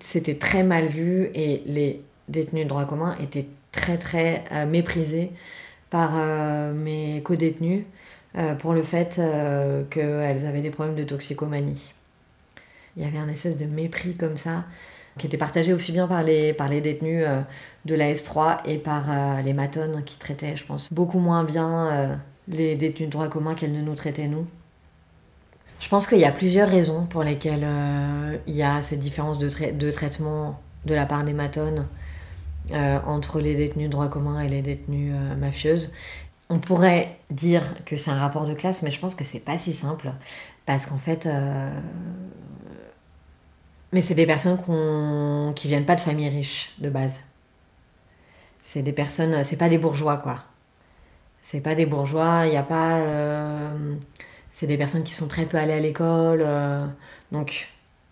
[0.00, 5.30] c'était très mal vu et les détenus de droit commun étaient très très méprisés
[5.94, 7.86] par euh, mes co-détenues
[8.36, 11.92] euh, pour le fait euh, qu'elles avaient des problèmes de toxicomanie.
[12.96, 14.64] Il y avait un espèce de mépris comme ça
[15.18, 17.24] qui était partagé aussi bien par les, par les détenus
[17.84, 19.04] de la S3 et par
[19.44, 22.18] les matones qui traitaient, je pense, beaucoup moins bien
[22.48, 24.48] les détenus de droit commun qu'elles ne nous traitaient nous.
[25.78, 27.66] Je pense qu'il y a plusieurs raisons pour lesquelles
[28.48, 31.86] il y a cette différence de, de traitement de la part des matones
[32.72, 35.92] entre les détenus droit commun et les détenues euh, mafieuses.
[36.50, 39.58] On pourrait dire que c'est un rapport de classe, mais je pense que c'est pas
[39.58, 40.12] si simple.
[40.66, 41.26] Parce qu'en fait.
[41.26, 41.70] euh,
[43.92, 44.58] Mais c'est des personnes
[45.54, 47.20] qui viennent pas de familles riches de base.
[48.62, 49.44] C'est des personnes.
[49.44, 50.42] C'est pas des bourgeois, quoi.
[51.40, 52.98] C'est pas des bourgeois, il n'y a pas.
[53.00, 53.94] euh,
[54.50, 56.42] C'est des personnes qui sont très peu allées à l'école.
[56.44, 56.86] euh,
[57.32, 57.68] Donc,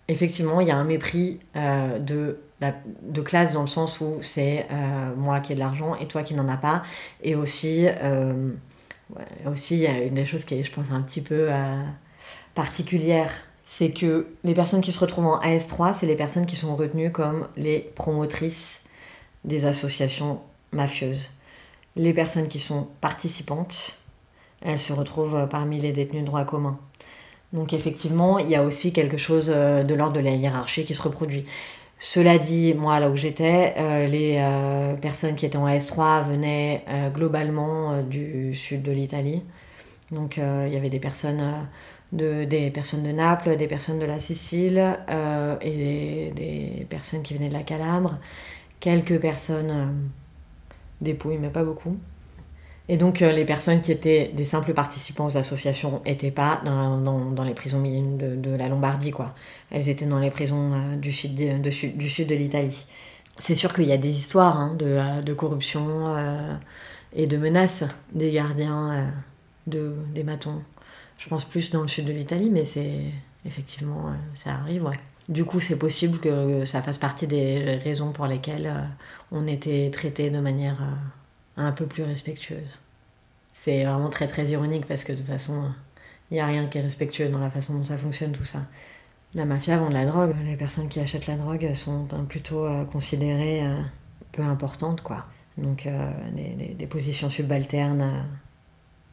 [0.09, 2.41] effectivement, il y a un mépris euh, de,
[3.03, 6.23] de classe dans le sens où c'est euh, moi qui ai de l'argent et toi
[6.23, 6.83] qui n'en as pas.
[7.23, 8.53] Et aussi, euh,
[9.47, 11.83] aussi, il y a une des choses qui est, je pense, un petit peu euh,
[12.55, 13.33] particulière.
[13.65, 17.11] C'est que les personnes qui se retrouvent en AS3, c'est les personnes qui sont retenues
[17.11, 18.81] comme les promotrices
[19.45, 20.41] des associations
[20.73, 21.31] mafieuses.
[21.97, 23.99] Les personnes qui sont participantes,
[24.61, 26.79] elles se retrouvent parmi les détenus de droit commun.
[27.53, 31.03] Donc effectivement, il y a aussi quelque chose de l'ordre de la hiérarchie qui se
[31.03, 31.45] reproduit.
[32.05, 36.85] Cela dit, moi là où j'étais, euh, les euh, personnes qui étaient en AS3 venaient
[36.89, 39.45] euh, globalement du sud de l'Italie.
[40.11, 41.69] Donc il y avait des personnes,
[42.11, 44.99] de, Naples, des personnes de la Sicile
[45.61, 48.19] et des, personnes qui venaient de la Calabre.
[48.81, 50.11] Quelques personnes
[51.01, 51.97] des mais pas beaucoup.
[52.89, 57.45] Et donc, euh, les personnes qui étaient des simples participants aux associations n'étaient pas dans,
[57.45, 59.35] les prisons de, la Lombardie, quoi.
[59.71, 62.87] Elles étaient dans les prisons euh, du, sud de, l'Italie.
[63.39, 66.55] C'est sûr qu'il y a des histoires hein, de, de, corruption euh,
[67.15, 69.07] et de menaces des gardiens euh,
[69.69, 70.63] de, des matons.
[71.19, 73.05] Je pense plus dans le sud de l'Italie, mais c'est
[73.47, 74.91] effectivement, euh, ça arrive.
[75.29, 78.83] Du coup, c'est possible que ça fasse partie des raisons pour lesquelles euh,
[79.31, 80.95] on était traité de manière euh,
[81.63, 82.79] un peu plus respectueuse.
[83.53, 85.71] C'est vraiment très très ironique parce que de toute façon,
[86.31, 88.61] il n'y a rien qui est respectueux dans la façon dont ça fonctionne tout ça.
[89.35, 92.85] La mafia vend de la drogue, les personnes qui achètent la drogue sont plutôt euh,
[92.85, 93.81] considérées euh,
[94.33, 95.27] peu importantes quoi.
[95.57, 98.03] Donc euh, des, des, positions subalternes.
[98.03, 98.23] euh,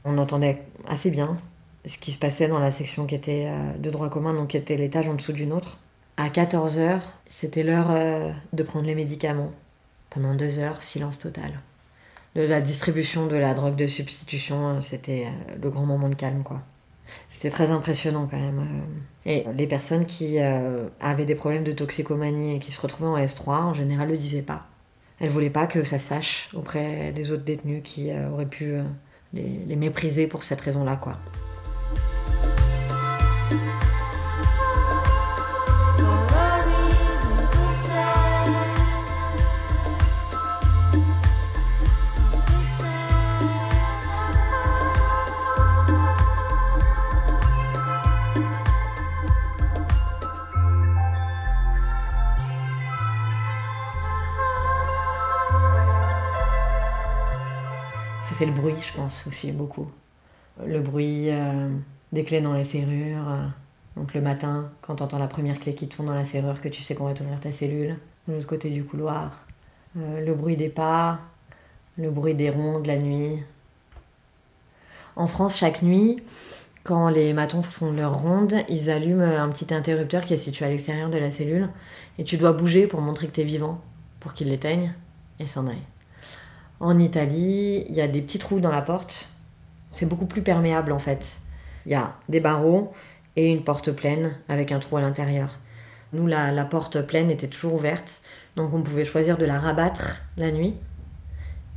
[0.06, 1.38] on entendait assez bien
[1.86, 4.58] ce qui se passait dans la section qui était euh, de droit commun, donc qui
[4.58, 5.78] était l'étage en dessous du nôtre.
[6.18, 9.52] À 14h, c'était l'heure euh, de prendre les médicaments.
[10.10, 11.60] Pendant deux heures, silence total
[12.36, 16.44] de la distribution de la drogue de substitution, c'était euh, le grand moment de calme,
[16.44, 16.62] quoi.
[17.30, 18.60] C'était très impressionnant quand même.
[18.60, 19.30] euh.
[19.32, 23.18] Et les personnes qui euh, avaient des problèmes de toxicomanie et qui se retrouvaient en
[23.18, 24.68] S3, en général, le disaient pas.
[25.20, 28.76] Elles voulaient pas que ça sache auprès des autres détenus qui euh, auraient pu
[29.34, 31.18] les, les, mépriser pour cette raison-là, quoi.
[58.46, 59.88] Le bruit, je pense, aussi beaucoup.
[60.66, 61.70] Le bruit, euh,
[62.12, 63.30] des clés dans les serrures.
[63.30, 63.46] euh,
[63.96, 66.70] Donc le matin, quand tu entends la première clé qui tourne dans la serrure, que
[66.70, 67.98] tu sais qu'on va t'ouvrir ta cellule.
[68.28, 69.46] De l'autre côté du couloir.
[69.98, 71.20] Euh, le bruit des pas,
[71.98, 73.42] le bruit des ronds de la nuit.
[75.16, 76.22] En France, chaque nuit,
[76.84, 80.70] quand les matons font leur ronde, ils allument un petit interrupteur qui est situé à
[80.70, 81.70] l'extérieur de la cellule.
[82.18, 83.82] Et tu dois bouger pour montrer que tu es vivant,
[84.20, 84.94] pour qu'ils l'éteignent
[85.40, 85.78] et s'en aillent.
[86.80, 89.30] En Italie, il y a des petits trous dans la porte.
[89.92, 91.38] C'est beaucoup plus perméable en fait.
[91.86, 92.94] Il y a des barreaux
[93.36, 95.58] et une porte pleine avec un trou à l'intérieur.
[96.14, 98.22] Nous, la, porte pleine était toujours ouverte,
[98.56, 100.76] donc on pouvait choisir de la rabattre la nuit.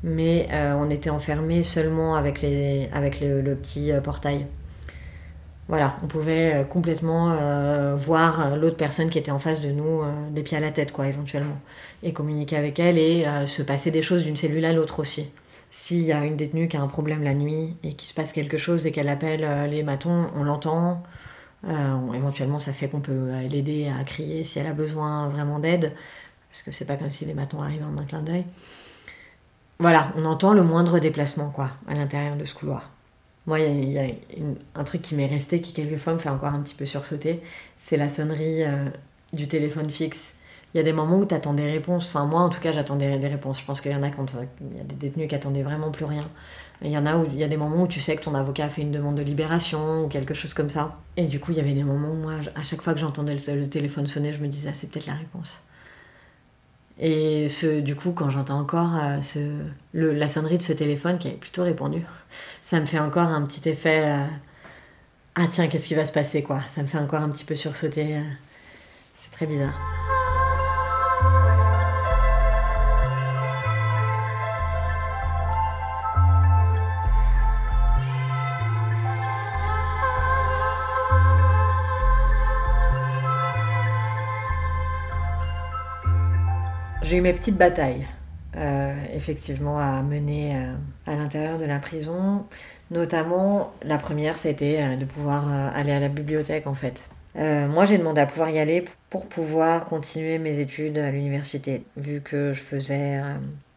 [0.04, 4.46] Mais euh, on était enfermé seulement avec, les, avec le, le petit euh, portail.
[5.68, 9.70] Voilà, on pouvait euh, complètement euh, voir euh, l'autre personne qui était en face de
[9.70, 11.58] nous des pieds à la tête, quoi, éventuellement.
[12.02, 15.28] Et communiquer avec elle et se passer des choses d'une cellule à l'autre aussi.
[15.70, 18.32] S'il y a une détenue qui a un problème la nuit et qu'il se passe
[18.32, 21.02] quelque chose et qu'elle appelle les matons, on l'entend.
[21.64, 25.92] Éventuellement, ça fait qu'on peut l'aider à crier si elle a besoin vraiment d'aide.
[26.50, 28.44] Parce que c'est pas comme si les matons arrivaient en un clin d'œil.
[29.78, 32.90] Voilà, on entend le moindre déplacement, quoi, à l'intérieur de ce couloir.
[33.46, 34.06] Moi, il y a,
[34.74, 37.42] un truc qui m'est resté, qui quelquefois me fait encore un petit peu sursauter,
[37.76, 38.88] c'est la sonnerie euh,
[39.32, 40.34] du téléphone fixe.
[40.74, 42.08] Il y a des moments où tu attends des réponses.
[42.08, 43.60] Enfin, moi, en tout cas, j'attendais des réponses.
[43.60, 45.62] Je pense qu'il y en a quand euh, il y a des détenus qui attendaient
[45.62, 46.30] vraiment plus rien.
[46.82, 48.34] Il y en a où il y a des moments où tu sais que ton
[48.34, 50.98] avocat a fait une demande de libération ou quelque chose comme ça.
[51.16, 53.34] Et du coup, il y avait des moments où moi, à chaque fois que j'entendais
[53.34, 55.60] le, le téléphone sonner, je me disais, ah, c'est peut-être la réponse.
[56.98, 59.38] Et ce, du coup, quand j'entends encore euh, ce,
[59.94, 62.04] la sonnerie de ce téléphone qui avait plutôt répondu,
[62.62, 64.04] ça me fait encore un petit effet.
[64.06, 64.26] euh,
[65.34, 66.60] ah tiens, qu'est-ce qui va se passer quoi?
[66.74, 68.16] Ça me fait encore un petit peu sursauter.
[68.18, 68.20] euh,
[69.16, 70.21] c'est très bizarre.
[87.12, 88.06] J'ai eu mes petites batailles,
[88.56, 90.72] euh, effectivement, à mener euh,
[91.04, 92.46] à l'intérieur de la prison.
[92.90, 95.46] Notamment, la première, c'était euh, de pouvoir
[95.76, 97.10] aller à la bibliothèque, en fait.
[97.34, 102.22] Moi, j'ai demandé à pouvoir y aller pour pouvoir continuer mes études à l'université, vu
[102.22, 103.20] que je faisais...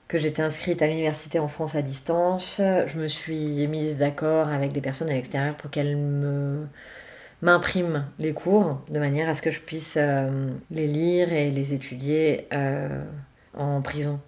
[0.07, 2.61] que j'étais inscrite à l'université en France à distance.
[2.87, 6.67] Je me suis mise d'accord avec des personnes à l'extérieur pour qu'elles me
[7.41, 11.73] m'impriment les cours de manière à ce que je puisse euh, les lire et les
[11.73, 13.03] étudier euh,
[13.53, 14.19] en prison.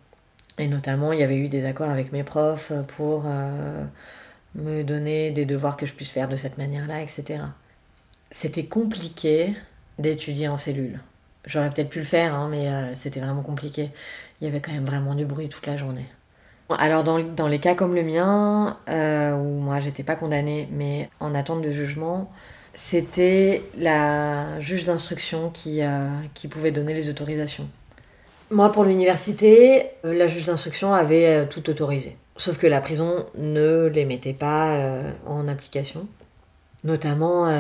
[0.60, 3.84] Et notamment, il y avait eu des accords avec mes profs pour euh,
[4.56, 7.44] me donner des devoirs que je puisse faire de cette manière-là, etc.
[8.32, 9.56] C'était compliqué
[10.00, 11.00] d'étudier en cellule.
[11.46, 13.92] J'aurais peut-être pu le faire, hein, mais c'était vraiment compliqué.
[14.42, 16.06] Il y avait quand même vraiment du bruit toute la journée.
[16.78, 21.34] Alors dans, dans les cas comme le mien, où moi j'étais pas condamnée, mais en
[21.34, 22.30] attente de jugement,
[22.78, 27.68] c'était la juge d'instruction qui, euh, qui pouvait donner les autorisations.
[28.52, 32.16] Moi, pour l'université, euh, la juge d'instruction avait euh, tout autorisé.
[32.38, 36.08] Sauf que la prison ne les mettait pas en application.
[36.84, 37.52] Notamment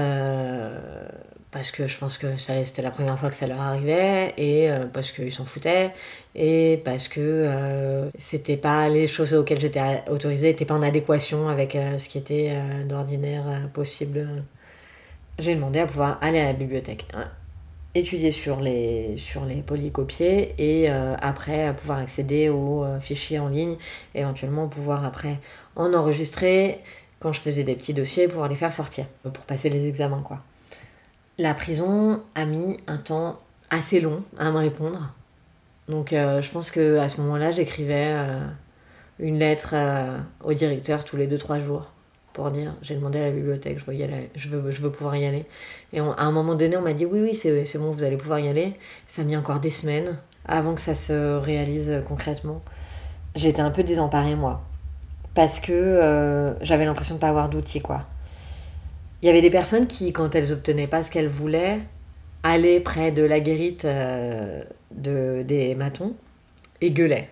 [1.49, 5.11] parce que je pense que c'était la première fois que ça leur arrivait, et parce
[5.11, 5.93] qu'ils s'en foutaient,
[6.35, 11.75] et parce que c'était pas les choses auxquelles j'étais autorisée n'étaient pas en adéquation avec
[11.97, 12.53] ce qui était
[12.87, 14.43] d'ordinaire possible.
[15.39, 17.05] J'ai demandé à pouvoir aller à la bibliothèque,
[17.93, 23.47] étudier sur les, sur les polycopiés et euh, après pouvoir accéder aux euh, fichiers en
[23.47, 23.77] ligne,
[24.15, 25.39] éventuellement pouvoir après
[25.75, 26.79] en enregistrer
[27.19, 30.41] quand je faisais des petits dossiers pour les faire sortir, pour passer les examens quoi.
[31.37, 35.13] La prison a mis un temps assez long à me répondre.
[35.87, 38.39] Donc euh, je pense que à ce moment-là, j'écrivais euh,
[39.19, 39.75] une lettre
[40.43, 41.91] au directeur tous les 2-3 jours
[42.37, 45.25] pour dire j'ai demandé à la bibliothèque, je veux, y aller, je veux, pouvoir y
[45.25, 45.45] aller.
[45.91, 48.39] Et à un moment donné, on m'a dit oui, oui, c'est bon, vous allez pouvoir
[48.39, 48.73] y aller.
[49.07, 52.61] Ça a mis encore des semaines avant que ça se réalise euh, concrètement.
[53.35, 54.61] J'étais un peu désemparée, moi.
[55.33, 58.05] Parce que euh, j'avais l'impression de ne pas avoir d'outils, quoi.
[59.23, 61.79] Il y avait des personnes qui, quand elles obtenaient pas ce qu'elles voulaient,
[62.43, 64.61] allaient près de la guérite euh,
[64.91, 66.13] de, des matons
[66.81, 67.29] et gueulaient.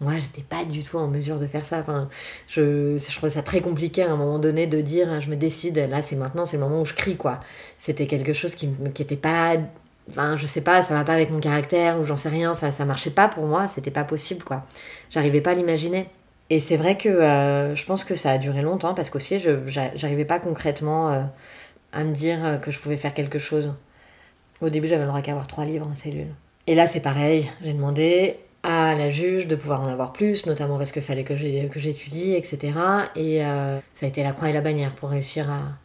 [0.00, 1.78] Moi, j'étais pas du tout en mesure de faire ça.
[1.80, 2.08] Enfin,
[2.48, 5.78] je, je trouvais ça très compliqué à un moment donné de dire je me décide,
[5.78, 7.40] là c'est maintenant, c'est le moment où je crie, quoi.
[7.78, 9.56] C'était quelque chose qui, me- qui était pas.
[10.10, 12.70] Enfin, je sais pas, ça va pas avec mon caractère ou j'en sais rien, ça,
[12.70, 14.64] ça marchait pas pour moi, c'était pas possible, quoi.
[15.10, 16.08] J'arrivais pas à l'imaginer.
[16.50, 19.66] Et c'est vrai que euh, je pense que ça a duré longtemps parce qu'aussi, je
[19.66, 21.22] j'a- j'arrivais pas concrètement euh,
[21.92, 23.72] à me dire euh, que je pouvais faire quelque chose.
[24.60, 26.28] Au début, j'avais le droit qu'à avoir trois livres en cellule.
[26.66, 27.50] Et là, c'est pareil.
[27.62, 28.38] J'ai demandé
[28.68, 32.72] à la juge de pouvoir en avoir plus, notamment parce qu'il fallait que j'étudie, etc.
[33.14, 35.78] Et euh, ça a été la croix et la bannière pour réussir à,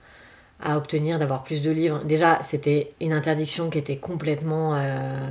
[0.64, 2.02] à obtenir d'avoir plus de livres.
[2.06, 4.76] Déjà, c'était une interdiction qui était complètement.
[4.76, 5.30] Euh,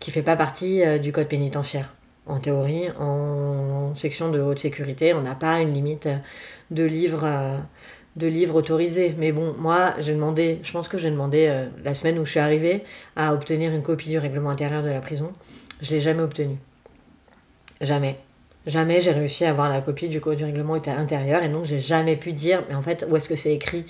[0.00, 1.92] qui fait pas partie euh, du code pénitentiaire.
[2.26, 6.08] En théorie, en section de haute sécurité, on n'a pas une limite
[6.70, 7.58] de livres, euh,
[8.16, 9.14] de livres autorisés.
[9.18, 11.50] Mais bon, moi, j'ai demandé, je pense que j'ai demandé
[11.82, 12.84] la semaine où je suis arrivée
[13.16, 15.32] à obtenir une copie du règlement intérieur de la prison.
[15.80, 16.56] Je l'ai jamais obtenu.
[17.80, 18.16] Jamais.
[18.66, 21.80] Jamais j'ai réussi à avoir la copie du code du règlement intérieur et donc j'ai
[21.80, 23.84] jamais pu dire, mais en fait, où est-ce que c'est écrit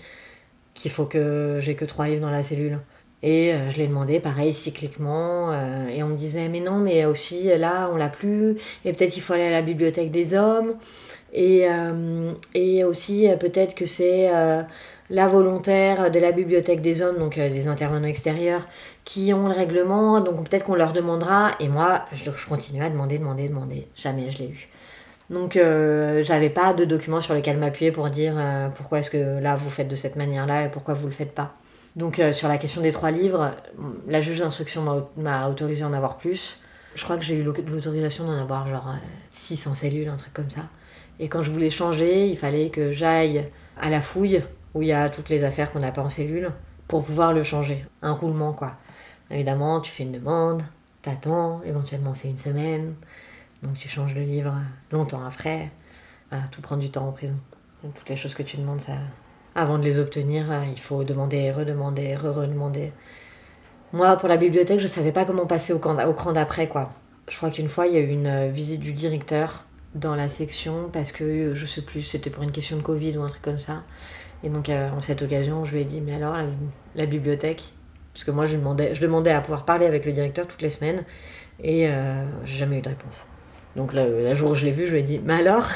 [0.75, 2.79] qu'il faut que j'ai que trois livres dans la cellule?
[3.23, 5.53] Et euh, je l'ai demandé, pareil, cycliquement.
[5.53, 8.57] Euh, et on me disait, mais non, mais aussi là, on l'a plus.
[8.85, 10.75] Et peut-être il faut aller à la bibliothèque des hommes.
[11.33, 14.31] Et, euh, et aussi, peut-être que c'est
[15.11, 18.67] la volontaire de la bibliothèque des hommes, donc les intervenants extérieurs,
[19.05, 20.21] qui ont le règlement.
[20.21, 21.53] Donc peut-être qu'on leur demandera.
[21.61, 23.87] Et moi, je, continue à demander, demander, demander.
[23.97, 24.69] Jamais je l'ai eu.
[25.31, 29.39] Donc euh, j'avais pas de documents sur lesquels m'appuyer pour dire euh, pourquoi est-ce que
[29.41, 31.55] là vous faites de cette manière-là et pourquoi vous le faites pas.
[31.97, 33.51] Donc euh, sur la question des trois livres,
[34.07, 36.63] la juge d'instruction m'a autorisé à en avoir plus.
[36.95, 38.95] Je crois que j'ai eu l'autorisation d'en avoir genre
[39.33, 40.63] 600 cellules, un truc comme ça.
[41.21, 43.45] Et quand je voulais changer, il fallait que j'aille
[43.81, 44.43] à la fouille
[44.79, 46.53] où il y a toutes les affaires qu'on n'a pas en cellule
[46.87, 47.85] pour pouvoir le changer.
[48.01, 48.77] Un roulement quoi.
[49.31, 50.63] Évidemment, tu fais une demande,
[51.03, 52.95] t'attends, éventuellement c'est une semaine.
[53.63, 54.55] Donc tu changes le livre
[54.93, 55.71] longtemps après.
[56.31, 57.37] Voilà, tout prend du temps en prison.
[57.83, 58.81] Toutes les choses que tu demandes,
[59.55, 62.93] avant de les obtenir, euh, il faut demander, redemander, re-redemander.
[63.93, 66.93] Moi, pour la bibliothèque, je savais pas comment passer au, au cran d'après, quoi.
[67.29, 69.65] Je crois qu'une fois, il y a eu une euh, visite du directeur
[69.95, 73.17] dans la section parce que, euh, je sais plus, c'était pour une question de Covid
[73.17, 73.83] ou un truc comme ça.
[74.45, 76.37] Et donc, en cette occasion, je lui ai dit, mais alors,
[76.95, 77.73] la, bibliothèque?
[78.13, 80.71] Parce que moi, je demandais, je demandais à pouvoir parler avec le directeur toutes les
[80.71, 81.05] semaines
[81.63, 83.27] et euh, j'ai jamais eu de réponse.
[83.77, 85.69] Donc le, jour où je l'ai vu, je lui ai dit, mais alors?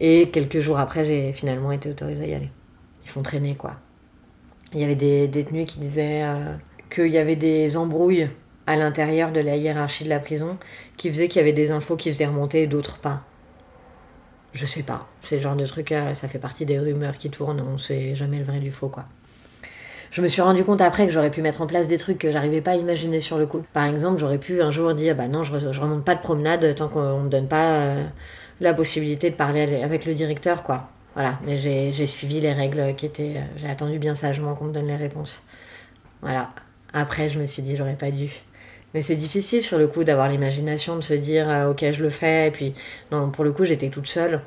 [0.00, 2.50] Et quelques jours après, j'ai finalement été autorisée à y aller.
[3.04, 3.76] Ils font traîner, quoi.
[4.72, 6.54] Il y avait des détenus qui disaient euh,
[6.90, 8.28] qu'il y avait des embrouilles
[8.66, 10.58] à l'intérieur de la hiérarchie de la prison
[10.96, 13.22] qui faisaient qu'il y avait des infos qui faisaient remonter et d'autres pas.
[14.56, 15.06] Je sais pas.
[15.22, 18.14] C'est le genre de truc, euh, ça fait partie des rumeurs qui tournent, on sait
[18.14, 19.04] jamais le vrai du faux, quoi
[20.12, 22.30] je me suis rendu compte après que j'aurais pu mettre en place des trucs que
[22.30, 23.66] j'arrivais pas à imaginer sur le coup.
[23.74, 26.88] Par exemple, j'aurais pu un jour dire bah non, je, remonte pas de promenade tant
[26.88, 28.04] qu'on me donne pas euh,
[28.60, 30.88] la possibilité de parler avec le directeur, quoi.
[31.12, 33.34] Voilà, mais j'ai suivi les règles qui étaient.
[33.36, 35.42] Euh, j'ai attendu bien sagement qu'on me donne les réponses.
[36.22, 36.50] Voilà.
[36.94, 38.30] Après, je me suis dit, j'aurais pas dû.
[38.94, 42.10] Mais c'est difficile sur le coup d'avoir l'imagination, de se dire, euh, ok, je le
[42.10, 42.48] fais.
[42.48, 42.72] Et puis,
[43.12, 44.40] non, pour le coup, j'étais toute seule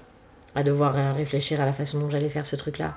[0.56, 2.96] à devoir réfléchir à la façon dont j'allais faire ce truc-là.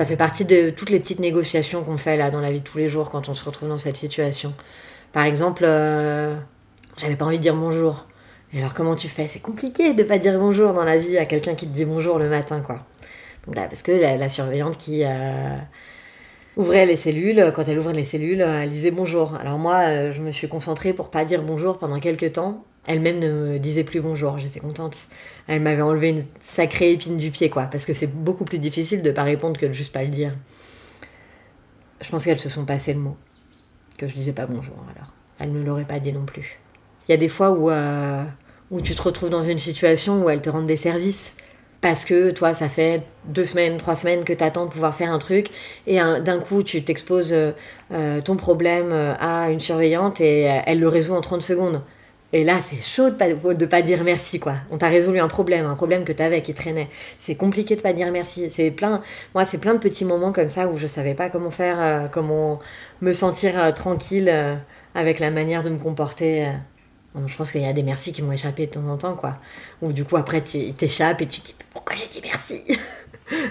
[0.00, 2.64] Ça fait partie de toutes les petites négociations qu'on fait là dans la vie de
[2.64, 4.54] tous les jours quand on se retrouve dans cette situation.
[5.12, 6.38] Par exemple, euh,
[6.98, 8.06] j'avais pas envie de dire bonjour.
[8.54, 9.28] Et alors comment tu fais?
[9.28, 12.18] C'est compliqué de pas dire bonjour dans la vie à quelqu'un qui te dit bonjour
[12.18, 12.86] le matin, quoi.
[13.44, 15.58] Donc là, parce que la, surveillante qui euh,
[16.56, 19.34] ouvrait les cellules, quand elle ouvrait les cellules, elle disait bonjour.
[19.34, 23.20] Alors moi, euh, je me suis concentrée pour pas dire bonjour pendant quelques temps elle-même
[23.20, 24.96] ne me disait plus bonjour, j'étais contente.
[25.46, 29.02] Elle m'avait enlevé une sacrée épine du pied, quoi, parce que c'est beaucoup plus difficile
[29.02, 30.32] de pas répondre que de juste pas le dire.
[32.00, 33.16] Je pense qu'elles se sont passées le mot,
[33.98, 35.12] que je disais pas bonjour, alors.
[35.38, 36.58] Elle ne l'aurait pas dit non plus.
[37.08, 38.24] Il y a des fois où, euh,
[38.70, 41.32] où tu te retrouves dans une situation où elles te rendent des services,
[41.80, 45.10] parce que toi, ça fait deux semaines, trois semaines que tu attends de pouvoir faire
[45.10, 45.50] un truc,
[45.86, 51.14] et d'un coup, tu t'exposes euh, ton problème à une surveillante et elle le résout
[51.14, 51.82] en 30 secondes.
[52.32, 53.26] Et là, c'est chaud de pas,
[53.66, 54.54] pas dire merci, quoi.
[54.70, 56.88] On t'a résolu un problème, un problème que t'avais, qui traînait.
[57.18, 58.48] C'est compliqué de pas dire merci.
[58.50, 59.02] C'est plein,
[59.34, 62.06] moi, c'est plein de petits moments comme ça où je savais pas comment faire, euh,
[62.06, 62.60] comment
[63.00, 64.54] me sentir euh, tranquille euh,
[64.94, 66.46] avec la manière de me comporter.
[67.26, 69.36] je pense qu'il y a des merci qui m'ont échappé de temps en temps, quoi.
[69.82, 72.62] Ou du coup, après, tu t'échappes et tu te dis pourquoi j'ai dit merci?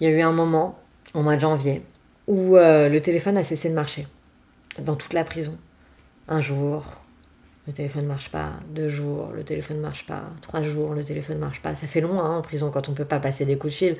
[0.00, 0.78] Il y a eu un moment,
[1.12, 1.82] au mois de janvier,
[2.26, 4.06] où le téléphone a cessé de marcher
[4.78, 5.58] dans toute la prison.
[6.28, 7.02] Un jour,
[7.68, 11.04] le téléphone ne marche pas, deux jours, le téléphone ne marche pas, trois jours, le
[11.04, 11.74] téléphone ne marche pas.
[11.74, 13.76] Ça fait long hein, en prison quand on ne peut pas passer des coups de
[13.76, 13.96] fil,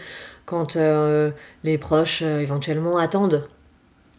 [0.47, 1.31] quand euh,
[1.65, 3.47] les proches euh, éventuellement attendent.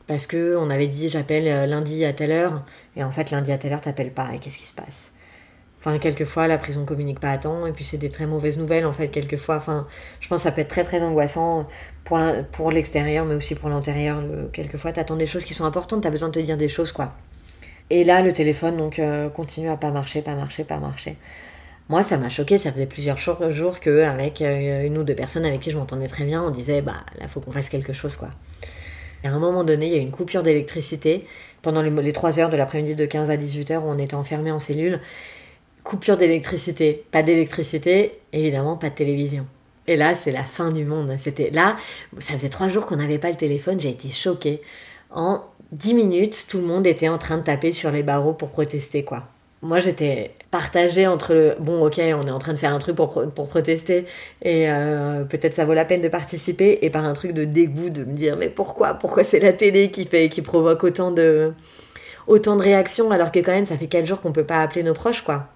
[0.05, 2.63] Parce que on avait dit j'appelle euh, lundi à telle heure,
[2.95, 5.11] et en fait lundi à telle heure t'appelles pas, et qu'est-ce qui se passe?
[5.79, 8.85] Enfin, quelquefois, la prison communique pas à temps, et puis c'est des très mauvaises nouvelles,
[8.85, 9.55] en fait, quelquefois.
[9.55, 9.87] Enfin,
[10.19, 11.67] je pense que ça peut être très, très angoissant
[12.03, 14.21] pour, l'extérieur, mais aussi pour l'intérieur.
[14.51, 17.13] Quelquefois, t'attends des choses qui sont importantes, t'as besoin de te dire des choses, quoi.
[17.89, 21.17] Et là, le téléphone donc euh, continue à pas marcher, pas marcher, pas marcher.
[21.89, 22.57] Moi, ça m'a choqué.
[22.57, 26.07] Ça faisait plusieurs jours, jours qu'avec euh, une ou deux personnes avec qui je m'entendais
[26.07, 28.29] très bien, on disait bah là, faut qu'on fasse quelque chose quoi.
[29.23, 31.25] Et à un moment donné, il y a une coupure d'électricité
[31.61, 34.15] pendant les, les 3 heures de l'après-midi de 15 à 18 heures où on était
[34.15, 35.01] enfermés en cellule.
[35.83, 39.47] Coupure d'électricité, pas d'électricité, évidemment pas de télévision.
[39.87, 41.11] Et là, c'est la fin du monde.
[41.17, 41.75] C'était là,
[42.19, 44.61] ça faisait trois jours qu'on n'avait pas le téléphone, j'ai été choquée.
[45.09, 48.49] En 10 minutes, tout le monde était en train de taper sur les barreaux pour
[48.49, 49.23] protester, quoi.
[49.61, 52.95] Moi, j'étais partagée entre le bon, ok, on est en train de faire un truc
[52.95, 54.05] pour, pour protester
[54.41, 57.89] et euh, peut-être ça vaut la peine de participer, et par un truc de dégoût
[57.89, 61.53] de me dire, mais pourquoi Pourquoi c'est la télé qui, fait, qui provoque autant de,
[62.27, 64.83] autant de réactions alors que quand même ça fait 4 jours qu'on peut pas appeler
[64.83, 65.47] nos proches, quoi.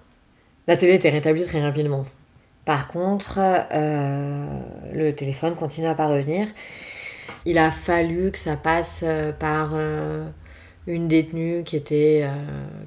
[0.66, 2.04] La télé était rétablie très rapidement.
[2.64, 4.46] Par contre, euh,
[4.92, 6.48] le téléphone continue à pas revenir.
[7.46, 10.26] Il a fallu que ça passe euh, par euh,
[10.86, 12.26] une détenue qui était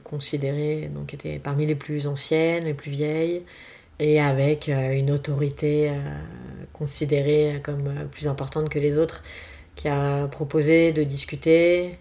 [0.04, 3.44] considérée, donc parmi les plus anciennes, les plus vieilles,
[4.00, 5.92] et avec une autorité
[6.74, 9.24] considérée comme plus importante que les autres,
[9.76, 11.98] qui a proposé de discuter.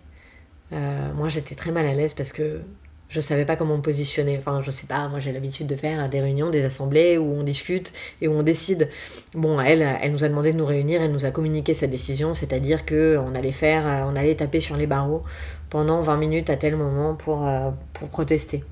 [0.71, 2.61] moi, j'étais très mal à l'aise parce que
[3.09, 4.37] je savais pas comment me positionner.
[4.39, 7.43] Enfin, je sais pas, moi j'ai l'habitude de faire des réunions, des assemblées où on
[7.43, 8.91] discute et où on décide.
[9.35, 12.35] Bon, elle, elle nous a demandé de nous réunir, elle nous a communiqué sa décision,
[12.35, 15.23] c'est-à-dire que on allait faire, euh, on allait taper sur les barreaux
[15.71, 18.65] pendant 20 minutes à tel moment pour, euh, pour protester.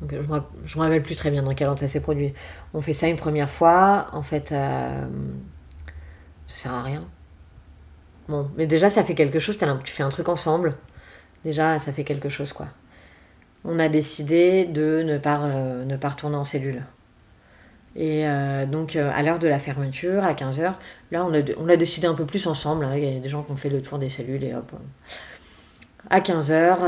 [0.00, 0.14] Donc,
[0.64, 2.32] je me rappelle plus très bien dans quel ordre ça s'est produit.
[2.72, 5.06] On fait ça une première fois, en fait, euh,
[6.46, 7.04] ça sert à rien.
[8.28, 10.76] Bon, mais déjà ça fait quelque chose, tu fais un truc ensemble
[11.44, 12.68] Déjà, ça fait quelque chose, quoi.
[13.64, 16.84] On a décidé de ne pas, euh, retourner en cellule.
[17.96, 20.74] Et euh, donc, euh, à l'heure de la fermeture, à 15h,
[21.10, 22.84] là, on a, décidé un peu plus ensemble.
[22.84, 22.96] Hein.
[22.96, 24.72] Il y a des gens qui ont fait le tour des cellules et hop.
[26.10, 26.78] À 15h,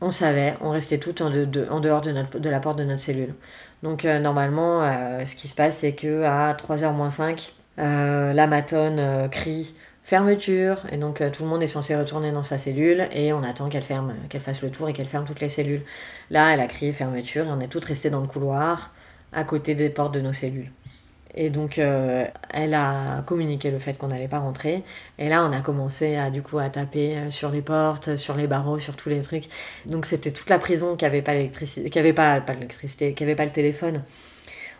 [0.00, 3.34] on savait, on restait tout en, dehors de, la porte de notre cellule.
[3.82, 4.82] Donc, normalement,
[5.24, 10.82] ce qui se passe, c'est que à 3h moins 5, la matone crie fermeture.
[10.92, 13.68] Et donc euh, tout le monde est censé retourner dans sa cellule et on attend
[13.68, 15.82] qu'elle ferme, qu'elle fasse le tour et qu'elle ferme toutes les cellules.
[16.30, 18.92] Là, elle a crié fermeture et on est toutes restées dans le couloir
[19.32, 20.70] à côté des portes de nos cellules.
[21.36, 24.84] Et donc euh, elle a communiqué le fait qu'on n'allait pas rentrer.
[25.18, 28.36] Et là, on a commencé à du coup à taper euh, sur les portes, sur
[28.36, 29.48] les barreaux, sur tous les trucs.
[29.86, 33.44] Donc c'était toute la prison qui avait pas l'électricité, qui avait pas, l'électricité, qui pas
[33.44, 34.02] le téléphone.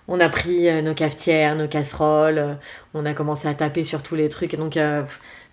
[0.06, 2.54] On a pris euh, nos cafetières, nos casseroles, euh,
[2.92, 4.52] on a commencé à taper sur tous les trucs.
[4.52, 5.02] Et donc, euh,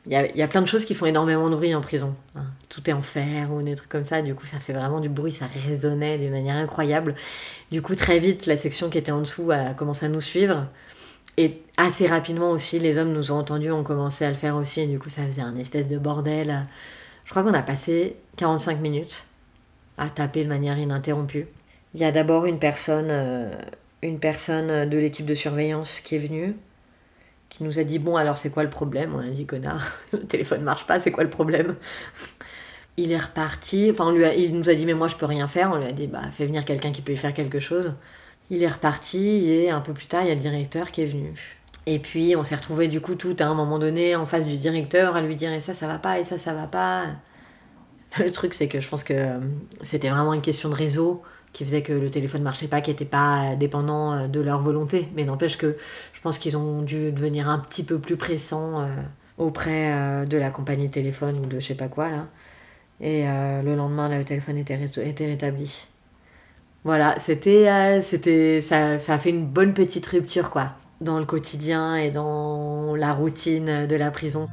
[0.06, 2.16] il y, a, plein de choses qui font énormément de bruit en prison.
[2.36, 2.45] Hein.
[2.70, 4.22] Tout est en fer ou des trucs comme ça.
[4.22, 7.16] Du coup, ça fait vraiment du bruit, ça résonnait d'une manière incroyable.
[7.72, 10.66] Du coup, très vite, la section qui était en dessous a commencé à nous suivre.
[11.38, 14.82] Et assez rapidement aussi, les hommes nous ont entendus, ont commencé à le faire aussi.
[14.82, 16.66] Et du coup, ça faisait un espèce de bordel.
[17.26, 19.28] Je crois qu'on a passé 45 minutes
[19.97, 21.47] à taper de manière ininterrompue.
[21.93, 23.12] Il y a d'abord une personne,
[24.02, 26.56] une personne de l'équipe de surveillance qui est venue,
[27.49, 29.14] qui nous a dit Bon, alors c'est quoi le problème?
[29.16, 31.76] On a dit Connard, le téléphone marche pas, c'est quoi le problème?
[32.97, 35.72] Il est reparti, enfin, il nous a dit Mais moi je peux rien faire.
[35.74, 37.93] On lui a dit Bah, fais venir quelqu'un qui peut y faire quelque chose.
[38.49, 41.06] Il est reparti et un peu plus tard, il y a le directeur qui est
[41.06, 41.34] venu.
[41.86, 44.58] Et puis on s'est retrouvé du coup tout à un moment donné en face du
[44.58, 47.06] directeur à lui dire et ça ça va pas et ça ça va pas.
[48.20, 49.39] Le truc c'est que je pense que euh,
[49.82, 51.24] c'était vraiment une question de réseau
[51.54, 55.08] qui faisait que le téléphone marchait pas, qui n'était pas dépendant euh, de leur volonté.
[55.16, 55.78] Mais n'empêche que
[56.14, 58.88] je pense qu'ils ont dû devenir un petit peu plus pressants euh,
[59.38, 62.28] auprès euh, de la compagnie de téléphone ou de je sais pas quoi là.
[63.04, 65.88] Et le lendemain, le téléphone était, était rétabli.
[66.84, 71.95] Voilà, c'était, c'était, ça, ça a fait une bonne petite rupture quoi, dans le quotidien
[71.95, 74.47] et dans la routine de la prison.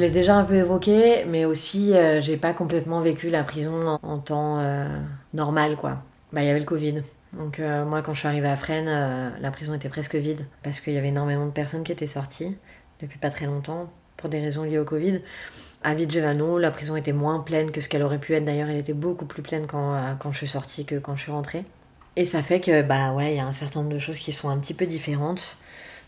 [0.00, 3.98] Je l'ai déjà un peu évoqué, mais aussi euh, j'ai pas complètement vécu la prison
[4.02, 4.88] en, temps euh,
[5.34, 5.98] normal quoi.
[6.32, 7.02] Bah il y avait le Covid.
[7.34, 10.80] Donc euh, moi quand je suis arrivée à Fresnes, la prison était presque vide parce
[10.80, 12.56] qu'il y avait énormément de personnes qui étaient sorties
[13.02, 15.20] depuis pas très longtemps pour des raisons liées au Covid.
[15.82, 18.46] À Vigevano, la prison était moins pleine que ce qu'elle aurait pu être.
[18.46, 21.32] D'ailleurs, elle était beaucoup plus pleine quand, quand je suis sortie que quand je suis
[21.32, 21.64] rentrée.
[22.16, 24.32] Et ça fait que, bah ouais, il y a un certain nombre de choses qui
[24.32, 25.58] sont un petit peu différentes.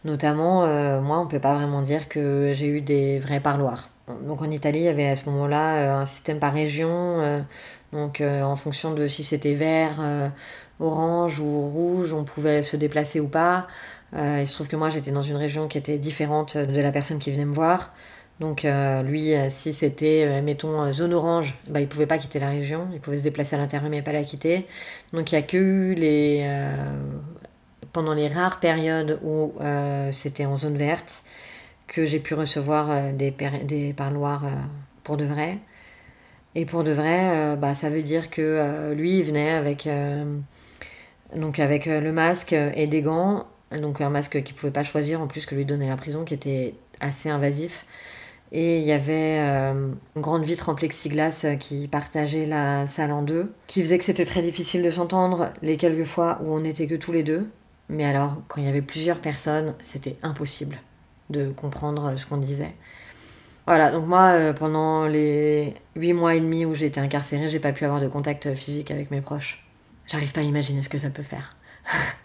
[0.04, 3.90] Notamment, euh, moi, on peut pas vraiment dire que j'ai eu des vrais parloirs.
[4.26, 6.90] Donc en Italie, il y avait à ce moment-là euh, un système par région.
[6.90, 7.40] Euh,
[7.92, 10.00] donc en fonction de si c'était vert,
[10.80, 13.66] orange ou rouge, on pouvait se déplacer ou pas.
[14.14, 17.18] Il se trouve que moi j'étais dans une région qui était différente de la personne
[17.18, 17.92] qui venait me voir.
[18.40, 18.66] Donc
[19.04, 23.18] lui, si c'était, mettons, zone orange, bah, il pouvait pas quitter la région, il pouvait
[23.18, 24.66] se déplacer à l'intérieur mais pas la quitter.
[25.12, 26.48] Donc il y a que eu les...
[27.92, 31.22] pendant les rares périodes où euh, c'était en zone verte
[31.86, 34.50] que j'ai pu recevoir euh, des, parloirs euh,
[35.04, 35.58] pour de vrai.
[36.54, 39.88] Et pour de vrai, bah, ça veut dire que lui, il venait avec,
[41.34, 45.26] donc avec le masque et des gants, donc un masque qu'il pouvait pas choisir en
[45.26, 47.86] plus que lui donnait la prison, qui était assez invasif.
[48.52, 53.50] Et il y avait une grande vitre en plexiglas qui partageait la salle en deux,
[53.66, 56.96] qui faisait que c'était très difficile de s'entendre les quelques fois où on n'était que
[56.96, 57.48] tous les deux.
[57.92, 60.78] Mais alors, quand il y avait plusieurs personnes, c'était impossible
[61.30, 62.74] de comprendre ce qu'on disait.
[63.66, 67.60] Voilà, donc moi, euh, pendant les huit mois et demi où j'ai été incarcérée, j'ai
[67.60, 69.64] pas pu avoir de contact physique avec mes proches.
[70.06, 71.54] J'arrive pas à imaginer ce que ça peut faire.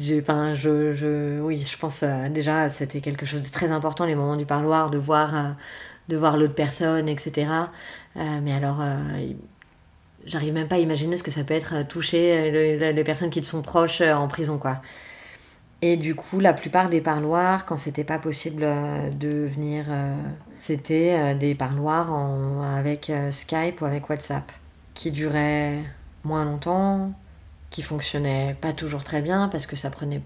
[0.00, 4.46] Je, oui, je pense euh, déjà c'était quelque chose de très important les moments du
[4.46, 7.50] parloir, de voir, euh, l'autre personne, etc.
[8.16, 9.32] Euh, mais alors, euh,
[10.28, 12.92] j'arrive même pas à imaginer ce que ça peut être euh, toucher euh, le- le-
[12.92, 14.80] les personnes qui te sont proches euh, en prison, quoi.
[15.82, 18.62] Et du coup, la plupart des parloirs, quand c'était pas possible
[19.16, 19.84] de venir,
[20.60, 22.10] c'était des parloirs
[22.76, 24.50] avec Skype ou avec WhatsApp,
[24.94, 25.84] qui duraient
[26.24, 27.12] moins longtemps,
[27.70, 30.20] qui fonctionnaient pas toujours très bien parce que ça prenait,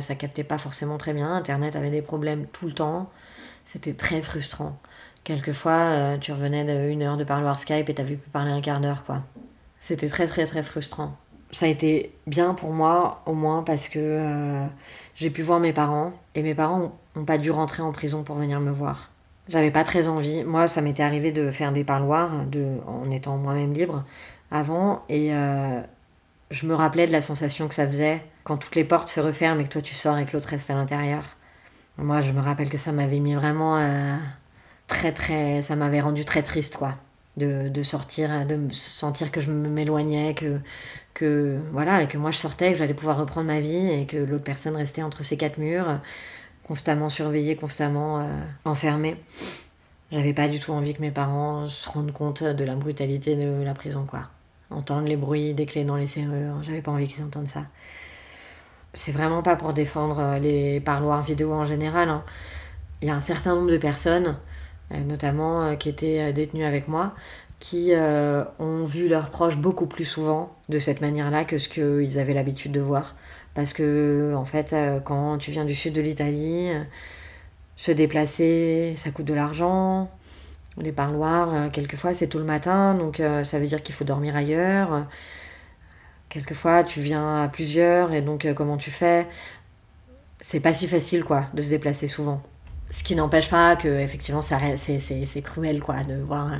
[0.00, 1.32] ça captait pas forcément très bien.
[1.32, 3.08] Internet avait des problèmes tout le temps.
[3.66, 4.76] C'était très frustrant.
[5.28, 8.80] Quelquefois, euh, tu revenais d'une heure de parloir Skype et t'avais pu parler un quart
[8.80, 9.18] d'heure, quoi.
[9.78, 11.18] C'était très très très frustrant.
[11.50, 14.64] Ça a été bien pour moi, au moins parce que euh,
[15.16, 18.36] j'ai pu voir mes parents et mes parents n'ont pas dû rentrer en prison pour
[18.36, 19.10] venir me voir.
[19.48, 20.44] J'avais pas très envie.
[20.44, 24.06] Moi, ça m'était arrivé de faire des parloirs de, en étant moi-même libre
[24.50, 25.82] avant et euh,
[26.50, 29.60] je me rappelais de la sensation que ça faisait quand toutes les portes se referment
[29.60, 31.36] et que toi tu sors et que l'autre reste à l'intérieur.
[31.98, 34.16] Moi, je me rappelle que ça m'avait mis vraiment euh,
[34.88, 35.62] très très.
[35.62, 36.96] Ça m'avait rendu très triste, quoi.
[37.36, 40.58] De, de sortir, de sentir que je m'éloignais, que,
[41.14, 44.16] que voilà, et que moi je sortais, que j'allais pouvoir reprendre ma vie et que
[44.16, 46.00] l'autre personne restait entre ces quatre murs,
[46.64, 48.24] constamment surveillée, constamment euh,
[48.64, 49.16] enfermée.
[50.10, 53.62] J'avais pas du tout envie que mes parents se rendent compte de la brutalité de
[53.62, 54.22] la prison, quoi.
[54.70, 57.66] Entendre les bruits des clés dans les serrures, j'avais pas envie qu'ils entendent ça.
[58.94, 62.08] C'est vraiment pas pour défendre euh, les parloirs vidéo en général.
[62.08, 62.24] hein.
[63.00, 64.36] Il y a un certain nombre de personnes,
[64.90, 67.14] notamment euh, qui étaient euh, détenues avec moi,
[67.58, 72.18] qui euh, ont vu leurs proches beaucoup plus souvent de cette manière-là que ce qu'ils
[72.18, 73.16] avaient l'habitude de voir.
[73.54, 76.82] Parce que, en fait, euh, quand tu viens du sud de l'Italie, euh,
[77.76, 80.10] se déplacer, ça coûte de l'argent.
[80.78, 84.04] Les parloirs, euh, quelquefois, c'est tôt le matin, donc euh, ça veut dire qu'il faut
[84.04, 85.06] dormir ailleurs.
[86.28, 89.26] Quelquefois, tu viens à plusieurs, et donc euh, comment tu fais?
[90.40, 92.42] C'est pas si facile, quoi, de se déplacer souvent.
[92.90, 96.56] Ce qui n'empêche pas que, effectivement, c'est, cruel, quoi, de voir, euh,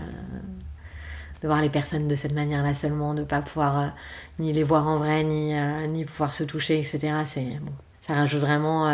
[1.43, 3.87] de voir les personnes de cette manière-là seulement, de pas pouvoir euh,
[4.39, 7.15] ni les voir en vrai, ni, euh, pouvoir se toucher, etc.
[8.01, 8.87] Ça rajoute vraiment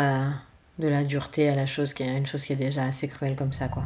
[0.79, 3.35] de la dureté à la chose, qui est une chose qui est déjà assez cruelle
[3.35, 3.83] comme ça, quoi.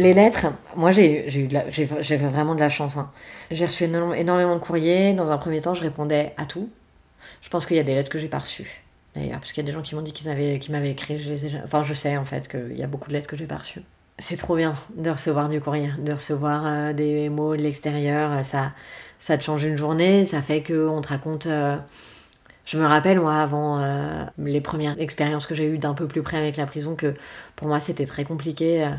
[0.00, 0.46] Les lettres,
[0.76, 2.96] moi j'ai eu j'ai vraiment de la chance.
[2.96, 3.10] hein.
[3.50, 5.12] J'ai reçu énormément de courriers.
[5.12, 6.70] Dans un premier temps, je répondais à tout.
[7.42, 8.82] Je pense qu'il y a des lettres que j'ai pas reçues.
[9.14, 11.18] D'ailleurs, parce qu'il y a des gens qui m'ont dit qu'ils avaient, qu'ils m'avaient écrit.
[11.18, 13.36] Je les ai Enfin, je sais en fait qu'il y a beaucoup de lettres que
[13.36, 13.82] j'ai pas reçues.
[14.18, 18.42] C'est trop bien de recevoir du courrier, de recevoir euh, des mots de l'extérieur.
[18.44, 18.72] Ça,
[19.18, 20.24] ça te change une journée.
[20.24, 21.46] Ça fait que on te raconte.
[21.46, 21.76] euh,
[22.66, 26.22] Je me rappelle, moi, avant euh, les premières expériences que j'ai eues d'un peu plus
[26.22, 27.14] près avec la prison, que
[27.56, 28.90] pour moi, c'était très compliqué euh,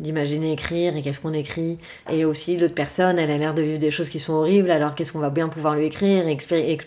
[0.00, 1.78] d'imaginer écrire et qu'est-ce qu'on écrit.
[2.10, 4.94] Et aussi, l'autre personne, elle a l'air de vivre des choses qui sont horribles, alors
[4.94, 6.38] qu'est-ce qu'on va bien pouvoir lui écrire et,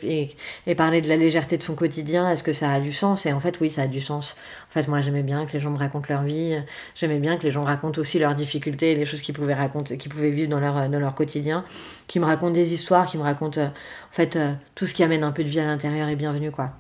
[0.04, 0.36] et,
[0.68, 3.26] et parler de la légèreté de son quotidien Est-ce que ça a du sens?
[3.26, 4.36] Et en fait, oui, ça a du sens.
[4.70, 6.58] En fait, moi, j'aimais bien que les gens me racontent leur vie.
[6.96, 10.12] J'aimais bien que les gens racontent aussi leurs difficultés, les choses qu'ils pouvaient raconter, qu'ils
[10.12, 11.66] pouvaient vivre dans leur, dans leur quotidien,
[12.08, 15.04] qui me racontent des histoires, qui me racontent, euh, en fait, euh, tout ce qui
[15.04, 16.72] amène un peu de vie à l'intérieur est bienvenu, quoi.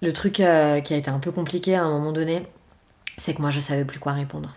[0.00, 2.46] Le truc euh, qui a été un peu compliqué à un moment donné,
[3.18, 4.56] c'est que moi, je savais plus quoi répondre.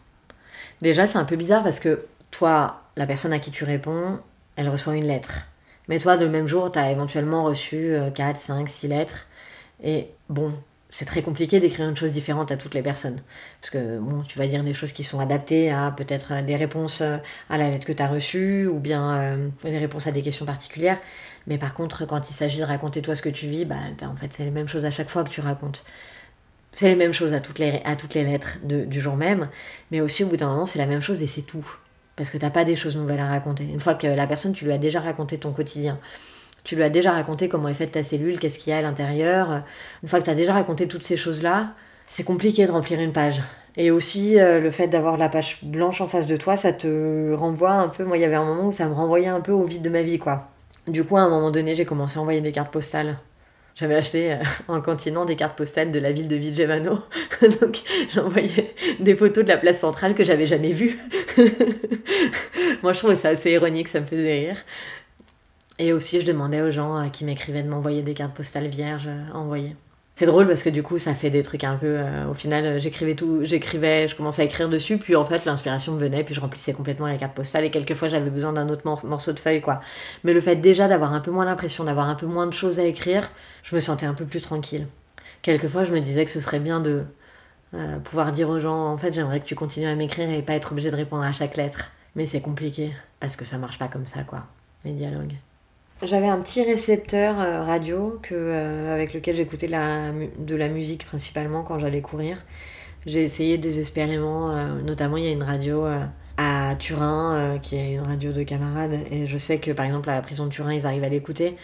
[0.82, 4.19] Déjà, c'est un peu bizarre parce que toi, la personne à qui tu réponds,
[4.55, 5.47] elle reçoit une lettre.
[5.88, 9.27] Mais toi, le même jour, tu as éventuellement reçu 4, 5, 6 lettres.
[9.84, 10.53] Et bon,
[10.91, 13.21] c'est très compliqué d'écrire une chose différente à toutes les personnes.
[13.61, 16.57] Parce que bon, tu vas dire des choses qui sont adaptées à peut-être euh, des
[16.57, 17.17] réponses euh,
[17.49, 20.45] à la lettre que tu as reçue, ou bien euh, des réponses à des questions
[20.45, 20.99] particulières.
[21.47, 24.15] Mais par contre, quand il s'agit de raconter toi ce que tu vis, bah, en
[24.15, 25.84] fait, c'est les mêmes choses à chaque fois que tu racontes.
[26.74, 29.49] C'est les mêmes choses à toutes les, à toutes les lettres du jour même,
[29.91, 31.65] mais aussi au bout d'un moment, c'est la même chose et c'est tout.
[32.15, 33.63] Parce que t'as pas des choses nouvelles à raconter.
[33.63, 35.99] Une fois que la personne, tu lui as déjà raconté ton quotidien,
[36.63, 38.82] tu lui as déjà raconté comment est faite ta cellule, qu'est-ce qu'il y a à
[38.82, 39.63] l'intérieur,
[40.03, 41.74] une fois que tu as déjà raconté toutes ces choses-là,
[42.05, 43.41] c'est compliqué de remplir une page.
[43.78, 47.34] Et aussi, euh, le fait d'avoir la page blanche en face de toi, ça te
[47.34, 48.03] renvoie un peu.
[48.03, 49.89] Moi, il y avait un moment où ça me renvoyait un peu au vide de
[49.89, 50.49] ma vie, quoi.
[50.88, 53.17] Du coup, à un moment donné, j'ai commencé à envoyer des cartes postales.
[53.76, 56.99] J'avais acheté euh, en continent des cartes postales de la ville de Vigevano.
[57.61, 57.82] Donc,
[58.13, 60.99] j'envoyais des photos de la place centrale que j'avais jamais vues.
[62.84, 64.57] Moi, je trouvais ça assez ironique, ça me faisait rire.
[65.80, 69.07] Et aussi, je demandais aux gens euh, qui m'écrivaient de m'envoyer des cartes postales vierges
[69.07, 69.76] euh, à envoyer.
[70.14, 71.97] C'est drôle parce que du coup, ça fait des trucs un peu.
[71.97, 75.45] euh, au final, euh, j'écrivais tout, j'écrivais, je commençais à écrire dessus, puis en fait,
[75.45, 78.82] l'inspiration venait, puis je remplissais complètement les cartes postales, et quelquefois, j'avais besoin d'un autre
[78.86, 79.80] mor- morceau de feuille, quoi.
[80.24, 82.80] Mais le fait déjà d'avoir un peu moins l'impression, d'avoir un peu moins de choses
[82.80, 83.32] à écrire,
[83.64, 84.88] je me sentais un peu plus tranquille.
[85.41, 87.03] Quelquefois, je me disais que ce serait bien de
[87.74, 90.53] euh, pouvoir dire aux gens, en fait, j'aimerais que tu continues à m'écrire et pas
[90.53, 91.89] être obligé de répondre à chaque lettre.
[92.16, 94.43] Mais c'est compliqué, parce que ça marche pas comme ça, quoi,
[94.86, 95.36] les dialogues.
[96.03, 101.61] J'avais un petit récepteur euh, radio que, euh, avec lequel j'écoutais de la, musique principalement
[101.61, 102.43] quand j'allais courir.
[103.05, 105.85] J'ai essayé désespérément, euh, notamment il y a une radio
[106.37, 110.15] à Turin qui est une radio de camarades et je sais que par exemple à
[110.15, 111.55] la prison de Turin ils arrivent à l'écouter.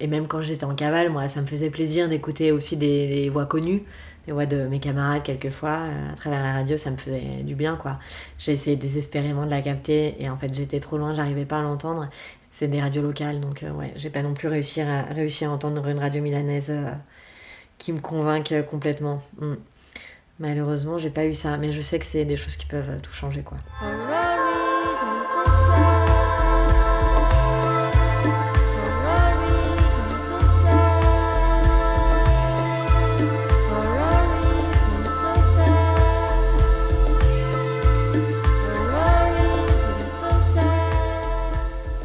[0.00, 3.30] Et même quand j'étais en cavale, moi ça me faisait plaisir d'écouter aussi des, des
[3.30, 3.84] voix connues,
[4.26, 5.78] des voix de mes camarades quelquefois
[6.12, 7.98] à travers la radio, ça me faisait du bien quoi.
[8.38, 11.62] J'ai essayé désespérément de la capter et en fait j'étais trop loin, j'arrivais pas à
[11.62, 12.10] l'entendre.
[12.58, 15.86] C'est des radios locales, donc euh, ouais, j'ai pas non plus réussi à, à entendre
[15.86, 16.90] une radio milanaise euh,
[17.78, 19.22] qui me convainque euh, complètement.
[19.40, 19.54] Mm.
[20.40, 23.12] Malheureusement, j'ai pas eu ça, mais je sais que c'est des choses qui peuvent tout
[23.12, 23.58] changer quoi.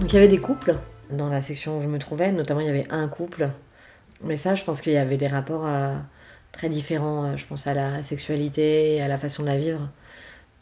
[0.04, 0.76] Donc il y avait des couples
[1.12, 3.48] dans la section où je me trouvais, notamment il y avait un couple.
[4.22, 5.96] Mais ça, je pense qu'il y avait des rapports euh,
[6.52, 9.88] très différents, euh, je pense à la sexualité et à la façon de la vivre.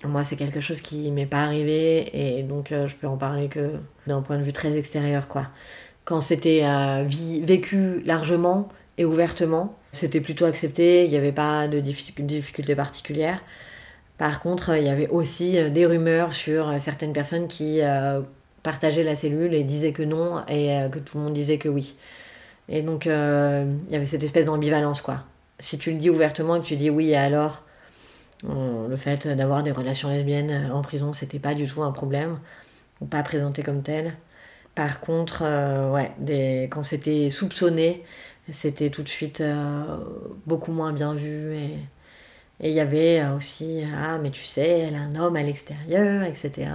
[0.03, 3.47] Moi, c'est quelque chose qui m'est pas arrivé et donc euh, je peux en parler
[3.47, 3.71] que
[4.05, 5.47] d'un point de vue très extérieur, quoi.
[6.05, 6.63] Quand c'était
[7.41, 8.69] vécu largement
[8.99, 13.41] et ouvertement, c'était plutôt accepté, il n'y avait pas de diffi- difficultés particulières.
[14.19, 17.81] Par contre, il y avait aussi des rumeurs sur certaines personnes qui
[18.63, 21.69] partageaient la cellule et disaient que non et euh, que tout le monde disait que
[21.69, 21.95] oui.
[22.69, 25.23] Et donc, euh, il y avait cette espèce d'ambivalence, quoi.
[25.59, 27.63] Si tu le dis ouvertement et que tu dis oui, alors
[28.49, 32.39] euh, le fait d'avoir des relations lesbiennes en prison, c'était pas du tout un problème,
[33.01, 34.13] ou pas présenté comme tel.
[34.73, 35.43] Par contre,
[35.91, 38.03] ouais, quand c'était soupçonné,
[38.49, 39.43] c'était tout de suite
[40.47, 41.55] beaucoup moins bien vu.
[41.55, 41.75] Et
[42.61, 46.23] et il y avait aussi, ah, mais tu sais, elle a un homme à l'extérieur,
[46.23, 46.69] etc.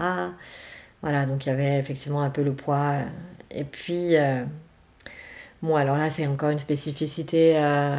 [1.02, 2.92] Voilà, donc il y avait effectivement un peu le poids.
[2.94, 3.04] euh,
[3.50, 4.44] Et puis, euh,
[5.62, 7.96] bon, alors là, c'est encore une spécificité euh,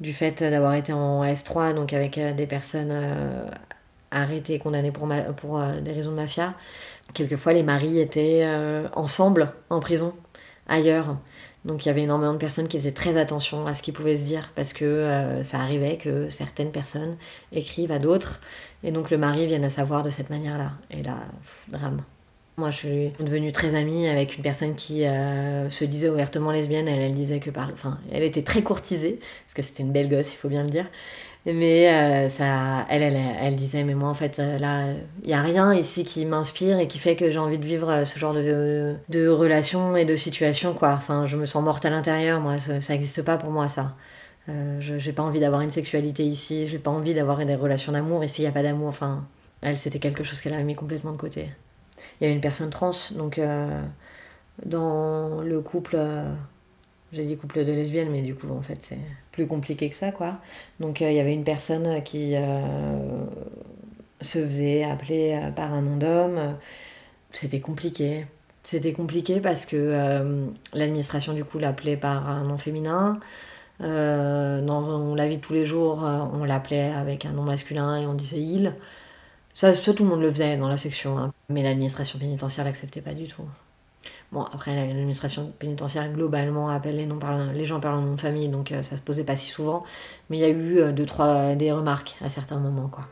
[0.00, 3.46] du fait d'avoir été en S3, donc avec des personnes euh,
[4.10, 6.54] arrêtées, condamnées pour, pour des raisons de mafia.
[7.14, 8.46] Quelquefois, les maris étaient
[8.94, 10.14] ensemble en prison,
[10.68, 11.18] ailleurs.
[11.64, 14.16] Donc il y avait énormément de personnes qui faisaient très attention à ce qu'ils pouvaient
[14.16, 17.16] se dire parce que euh, ça arrivait que certaines personnes
[17.52, 18.40] écrivent à d'autres
[18.82, 20.72] et donc le mari vienne à savoir de cette manière-là.
[20.90, 21.24] Et là,
[21.68, 22.02] drame.
[22.56, 26.86] Moi, je suis devenue très amie avec une personne qui euh, se disait ouvertement lesbienne.
[26.86, 27.70] Elle, elle disait que par...
[27.72, 30.70] enfin, elle était très courtisée parce que c'était une belle gosse, il faut bien le
[30.70, 30.86] dire.
[31.46, 34.86] Mais euh, ça, elle, elle, elle disait, mais moi en fait, euh, là,
[35.22, 37.90] il n'y a rien ici qui m'inspire et qui fait que j'ai envie de vivre
[37.90, 40.92] euh, ce genre de, de relations et de situations, quoi.
[40.92, 43.94] Enfin, je me sens morte à l'intérieur, moi, ça n'existe pas pour moi, ça.
[44.48, 47.92] Euh, je j'ai pas envie d'avoir une sexualité ici, j'ai pas envie d'avoir des relations
[47.92, 48.88] d'amour ici, il n'y a pas d'amour.
[48.88, 49.26] Enfin,
[49.60, 51.50] elle, c'était quelque chose qu'elle avait mis complètement de côté.
[52.20, 53.40] Il y avait une personne trans, donc
[54.64, 55.96] dans le couple,
[57.14, 58.98] j'ai dit couple de lesbiennes, mais du coup, en fait, c'est
[59.32, 60.38] plus compliqué que ça, quoi.
[60.80, 63.26] Donc, euh, il y avait une personne qui euh,
[64.20, 66.56] se faisait appeler euh, par un nom d'homme.
[67.30, 68.26] C'était compliqué.
[68.62, 73.20] C'était compliqué parce que euh, l'administration, du coup, l'appelait par un nom féminin.
[73.80, 78.00] Euh, dans la vie de tous les jours, euh, on l'appelait avec un nom masculin
[78.00, 78.74] et on disait il.
[79.54, 81.32] Ça, ça, tout le monde le faisait dans la section, hein.
[81.48, 83.44] mais l'administration pénitentiaire l'acceptait pas du tout.
[84.34, 88.20] Bon, après, l'administration pénitentiaire, globalement, appelle les, noms par, les gens par leur nom de
[88.20, 89.84] famille, donc euh, ça se posait pas si souvent.
[90.28, 93.04] Mais il y a eu euh, deux, trois, des remarques à certains moments, quoi.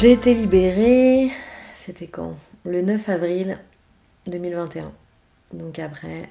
[0.00, 1.30] J'ai été libérée,
[1.74, 2.34] c'était quand?
[2.64, 3.58] Le 9 avril
[4.28, 4.92] 2021.
[5.52, 6.30] Donc après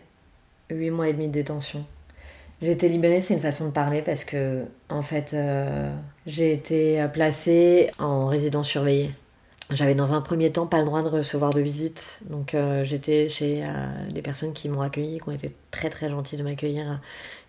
[0.71, 1.85] 8 mois et demi de détention.
[2.63, 5.93] J'ai été libérée, c'est une façon de parler parce que, en fait, euh,
[6.25, 9.11] j'ai été placée en résidence surveillée.
[9.71, 13.29] J'avais dans un premier temps pas le droit de recevoir de visite, donc euh, j'étais
[13.29, 13.69] chez euh,
[14.09, 16.99] des personnes qui m'ont accueilli, qui ont été très très gentilles de m'accueillir,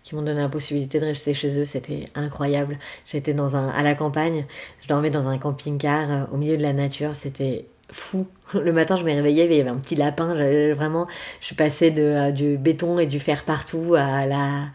[0.03, 2.77] qui m'ont donné la possibilité de rester chez eux, c'était incroyable.
[3.07, 4.45] J'étais dans un à la campagne,
[4.83, 8.27] je dormais dans un camping-car au milieu de la nature, c'était fou.
[8.53, 10.33] Le matin, je me réveillais, il y avait un petit lapin.
[10.75, 11.07] Vraiment,
[11.39, 14.67] je passée de, du béton et du fer partout à, la,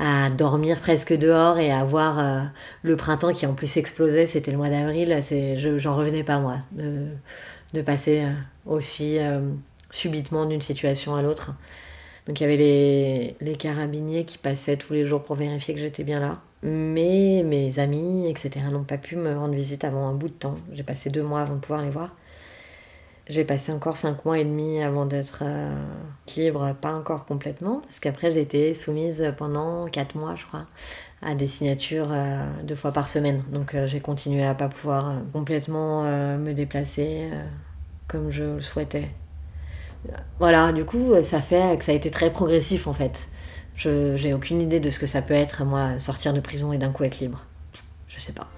[0.00, 2.40] à dormir presque dehors et à voir euh,
[2.82, 4.24] le printemps qui en plus explosait.
[4.24, 5.20] C'était le mois d'avril.
[5.76, 8.32] J'en revenais pas, moi, de, passer euh,
[8.64, 9.40] aussi euh,
[9.90, 11.52] subitement d'une situation à l'autre.
[12.26, 15.80] Donc il y avait les, les carabiniers qui passaient tous les jours pour vérifier que
[15.80, 16.40] j'étais bien là.
[16.62, 20.56] Mais mes amis, etc., n'ont pas pu me rendre visite avant un bout de temps.
[20.72, 22.14] J'ai passé deux mois avant de pouvoir les voir.
[23.28, 25.72] J'ai passé encore 5 mois et demi avant d'être euh,
[26.36, 30.66] libre, pas encore complètement, parce qu'après j'ai été soumise pendant 4 mois, je crois,
[31.22, 33.42] à des signatures euh, deux fois par semaine.
[33.52, 36.02] Donc euh, j'ai continué à pas pouvoir complètement
[36.38, 37.30] me déplacer
[38.08, 39.08] comme je le souhaitais.
[40.38, 43.28] Voilà, du coup, ça fait que ça a été très progressif en fait.
[43.76, 46.78] Je j'ai aucune idée de ce que ça peut être, moi, sortir de prison et
[46.78, 47.44] d'un coup être libre.
[48.08, 48.48] Je sais pas.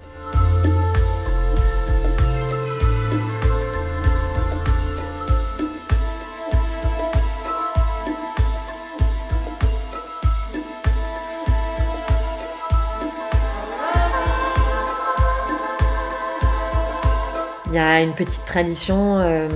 [17.73, 19.49] Il y a une petite tradition euh,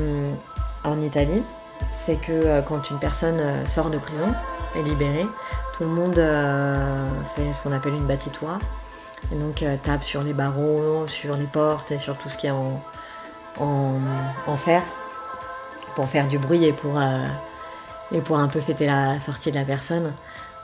[0.83, 1.43] en Italie,
[2.03, 4.33] c'est que euh, quand une personne euh, sort de prison,
[4.75, 5.27] est libérée,
[5.77, 8.57] tout le monde fait ce qu'on appelle une batitoire.
[9.31, 12.51] Et donc tape sur les barreaux, sur les portes et sur tout ce qui est
[12.51, 12.81] en,
[14.57, 14.81] fer
[15.93, 16.99] pour faire du bruit et pour,
[18.11, 20.11] et pour un peu fêter la sortie de la personne.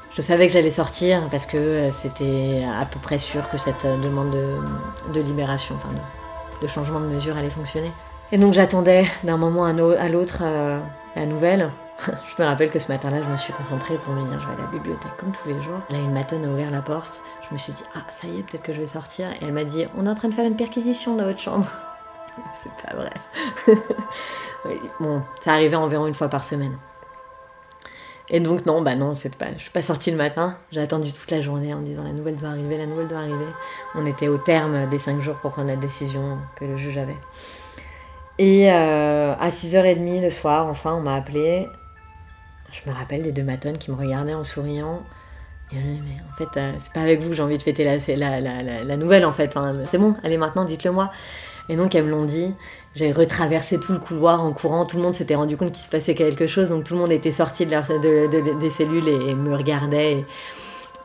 [0.09, 4.35] Je savais que j'allais sortir parce que c'était à peu près sûr que cette demande
[5.13, 5.75] de, libération,
[6.68, 7.91] changement de mesure allait fonctionner.
[8.31, 10.80] Et donc j'attendais d'un moment à l'autre euh,
[11.15, 11.69] la nouvelle.
[12.07, 14.53] je me rappelle que ce matin-là, je me suis concentrée pour me dire je vais
[14.53, 15.80] à la bibliothèque comme tous les jours.
[15.90, 17.22] Là, une matonne a ouvert la porte.
[17.48, 19.31] Je me suis dit ah ça y est, peut-être que je vais sortir.
[19.34, 21.68] Et elle m'a dit on est en train de faire une perquisition dans votre chambre.
[22.53, 23.11] C'est pas vrai.
[24.99, 26.76] bon, ça arrivait environ une fois par semaine.
[28.29, 30.57] Et donc non, bah non, c'est pas, je suis pas sortie le matin.
[30.71, 33.45] J'ai attendu toute la journée en disant la nouvelle doit arriver, la nouvelle doit arriver.
[33.95, 37.17] On était au terme des cinq jours pour prendre la décision que le juge avait.
[38.39, 41.67] Et euh, à 6h30 le soir, enfin, on m'a appelé.
[42.71, 45.03] Je me rappelle des deux matones qui me regardaient en souriant.
[45.71, 48.39] Mais en fait, euh, c'est pas avec vous que j'ai envie de fêter la, la,
[48.39, 49.57] la, la nouvelle en fait.
[49.85, 51.11] c'est bon, allez maintenant, dites-le moi.
[51.69, 52.53] Et donc elles me l'ont dit.
[52.95, 54.85] J'ai retraversé tout le couloir en courant.
[54.85, 56.69] Tout le monde s'était rendu compte qu'il se passait quelque chose.
[56.69, 60.26] Donc tout le monde était sorti des cellules et, me regardait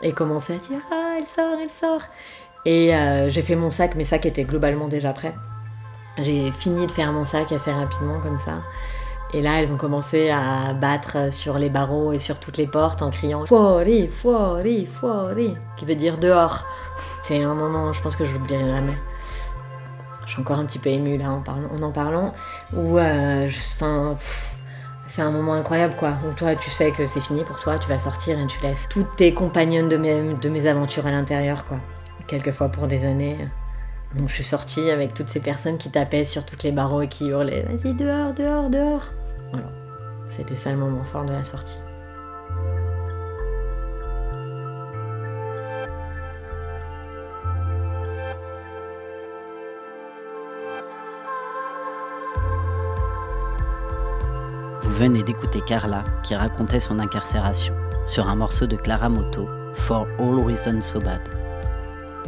[0.03, 2.03] et, commençait à dire Ah, elle sort, elle sort.
[2.65, 3.95] Et euh, j'ai fait mon sac.
[3.95, 5.35] Mes sacs étaient globalement déjà prêts.
[6.19, 8.63] J'ai fini de faire mon sac assez rapidement comme ça.
[9.35, 13.03] Et là, elles ont commencé à battre sur les barreaux et sur toutes les portes
[13.03, 16.65] en criant Fuori, fuori, fuori, qui veut dire dehors.
[17.23, 18.97] C'est un moment, je pense que je l'oublierai jamais
[20.39, 22.33] encore un petit peu émue là en, en en parlant,
[22.73, 23.49] où euh,
[25.07, 27.89] c'est un moment incroyable quoi, où toi tu sais que c'est fini pour toi, tu
[27.89, 31.65] vas sortir et tu laisses toutes tes compagnonnes de mes, de mes aventures à l'intérieur
[31.67, 31.79] quoi,
[32.27, 33.37] quelquefois pour des années.
[34.15, 37.09] Donc je suis sortie avec toutes ces personnes qui tapaient sur toutes les barreaux et
[37.09, 39.05] qui hurlaient Vas-y dehors, dehors, dehors.
[39.53, 39.71] Voilà,
[40.27, 41.79] c'était ça le moment fort de la sortie.
[54.99, 57.73] Venez d'écouter Carla qui racontait son incarcération
[58.05, 61.21] sur un morceau de Clara Moto, For All Reasons So Bad.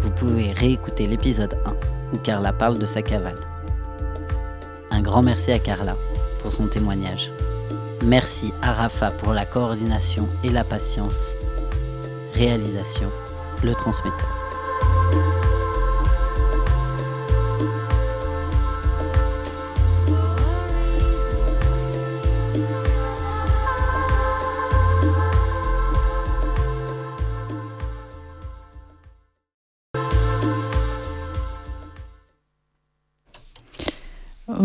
[0.02, 3.40] Vous pouvez réécouter l'épisode 1 où Carla parle de sa cavale.
[4.92, 5.97] Un grand merci à Carla
[6.42, 7.32] pour son témoignage.
[8.06, 11.30] Merci à Rafa pour la coordination et la patience.
[12.34, 13.10] Réalisation,
[13.64, 15.30] le transmetteur.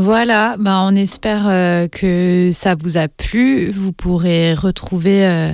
[0.06, 3.72] Voilà, ben on espère euh, que ça vous a plu.
[3.72, 5.52] Vous pourrez retrouver euh,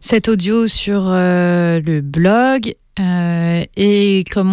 [0.00, 2.74] cet audio sur euh, le blog
[3.76, 4.52] et comme,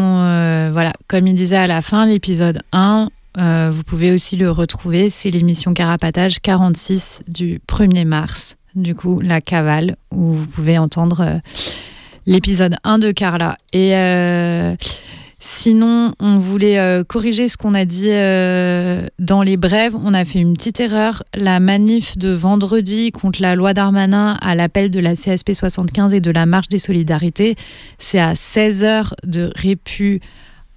[0.73, 3.09] voilà, comme il disait à la fin, l'épisode 1,
[3.71, 5.09] vous pouvez aussi le retrouver.
[5.09, 8.57] C'est l'émission Carapatage 46 du 1er mars.
[8.75, 11.39] Du coup, la cavale, où vous pouvez entendre
[12.25, 13.57] l'épisode 1 de Carla.
[13.71, 13.93] Et
[15.39, 19.95] Sinon, on voulait euh, corriger ce qu'on a dit euh, dans les brèves.
[19.95, 21.23] On a fait une petite erreur.
[21.35, 26.21] La manif de vendredi contre la loi Darmanin à l'appel de la CSP 75 et
[26.21, 27.55] de la Marche des Solidarités,
[27.99, 30.21] c'est à 16h de Répu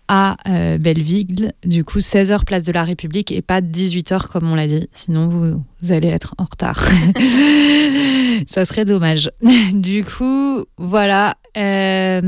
[0.08, 1.52] à euh, Belleville.
[1.64, 4.88] Du coup, 16h place de la République et pas 18h comme on l'a dit.
[4.92, 6.84] Sinon, vous, allez être en retard.
[8.46, 9.30] Ça serait dommage.
[9.72, 12.20] du coup, voilà et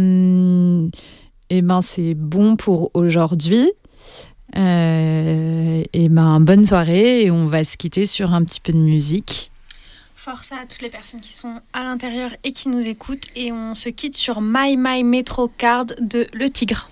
[1.58, 3.70] eh ben, c'est bon pour aujourd'hui.
[4.56, 8.72] Euh, et eh ben, bonne soirée et on va se quitter sur un petit peu
[8.72, 9.50] de musique.
[10.14, 13.26] Force à toutes les personnes qui sont à l'intérieur et qui nous écoutent.
[13.34, 16.91] Et on se quitte sur My My de Le Tigre.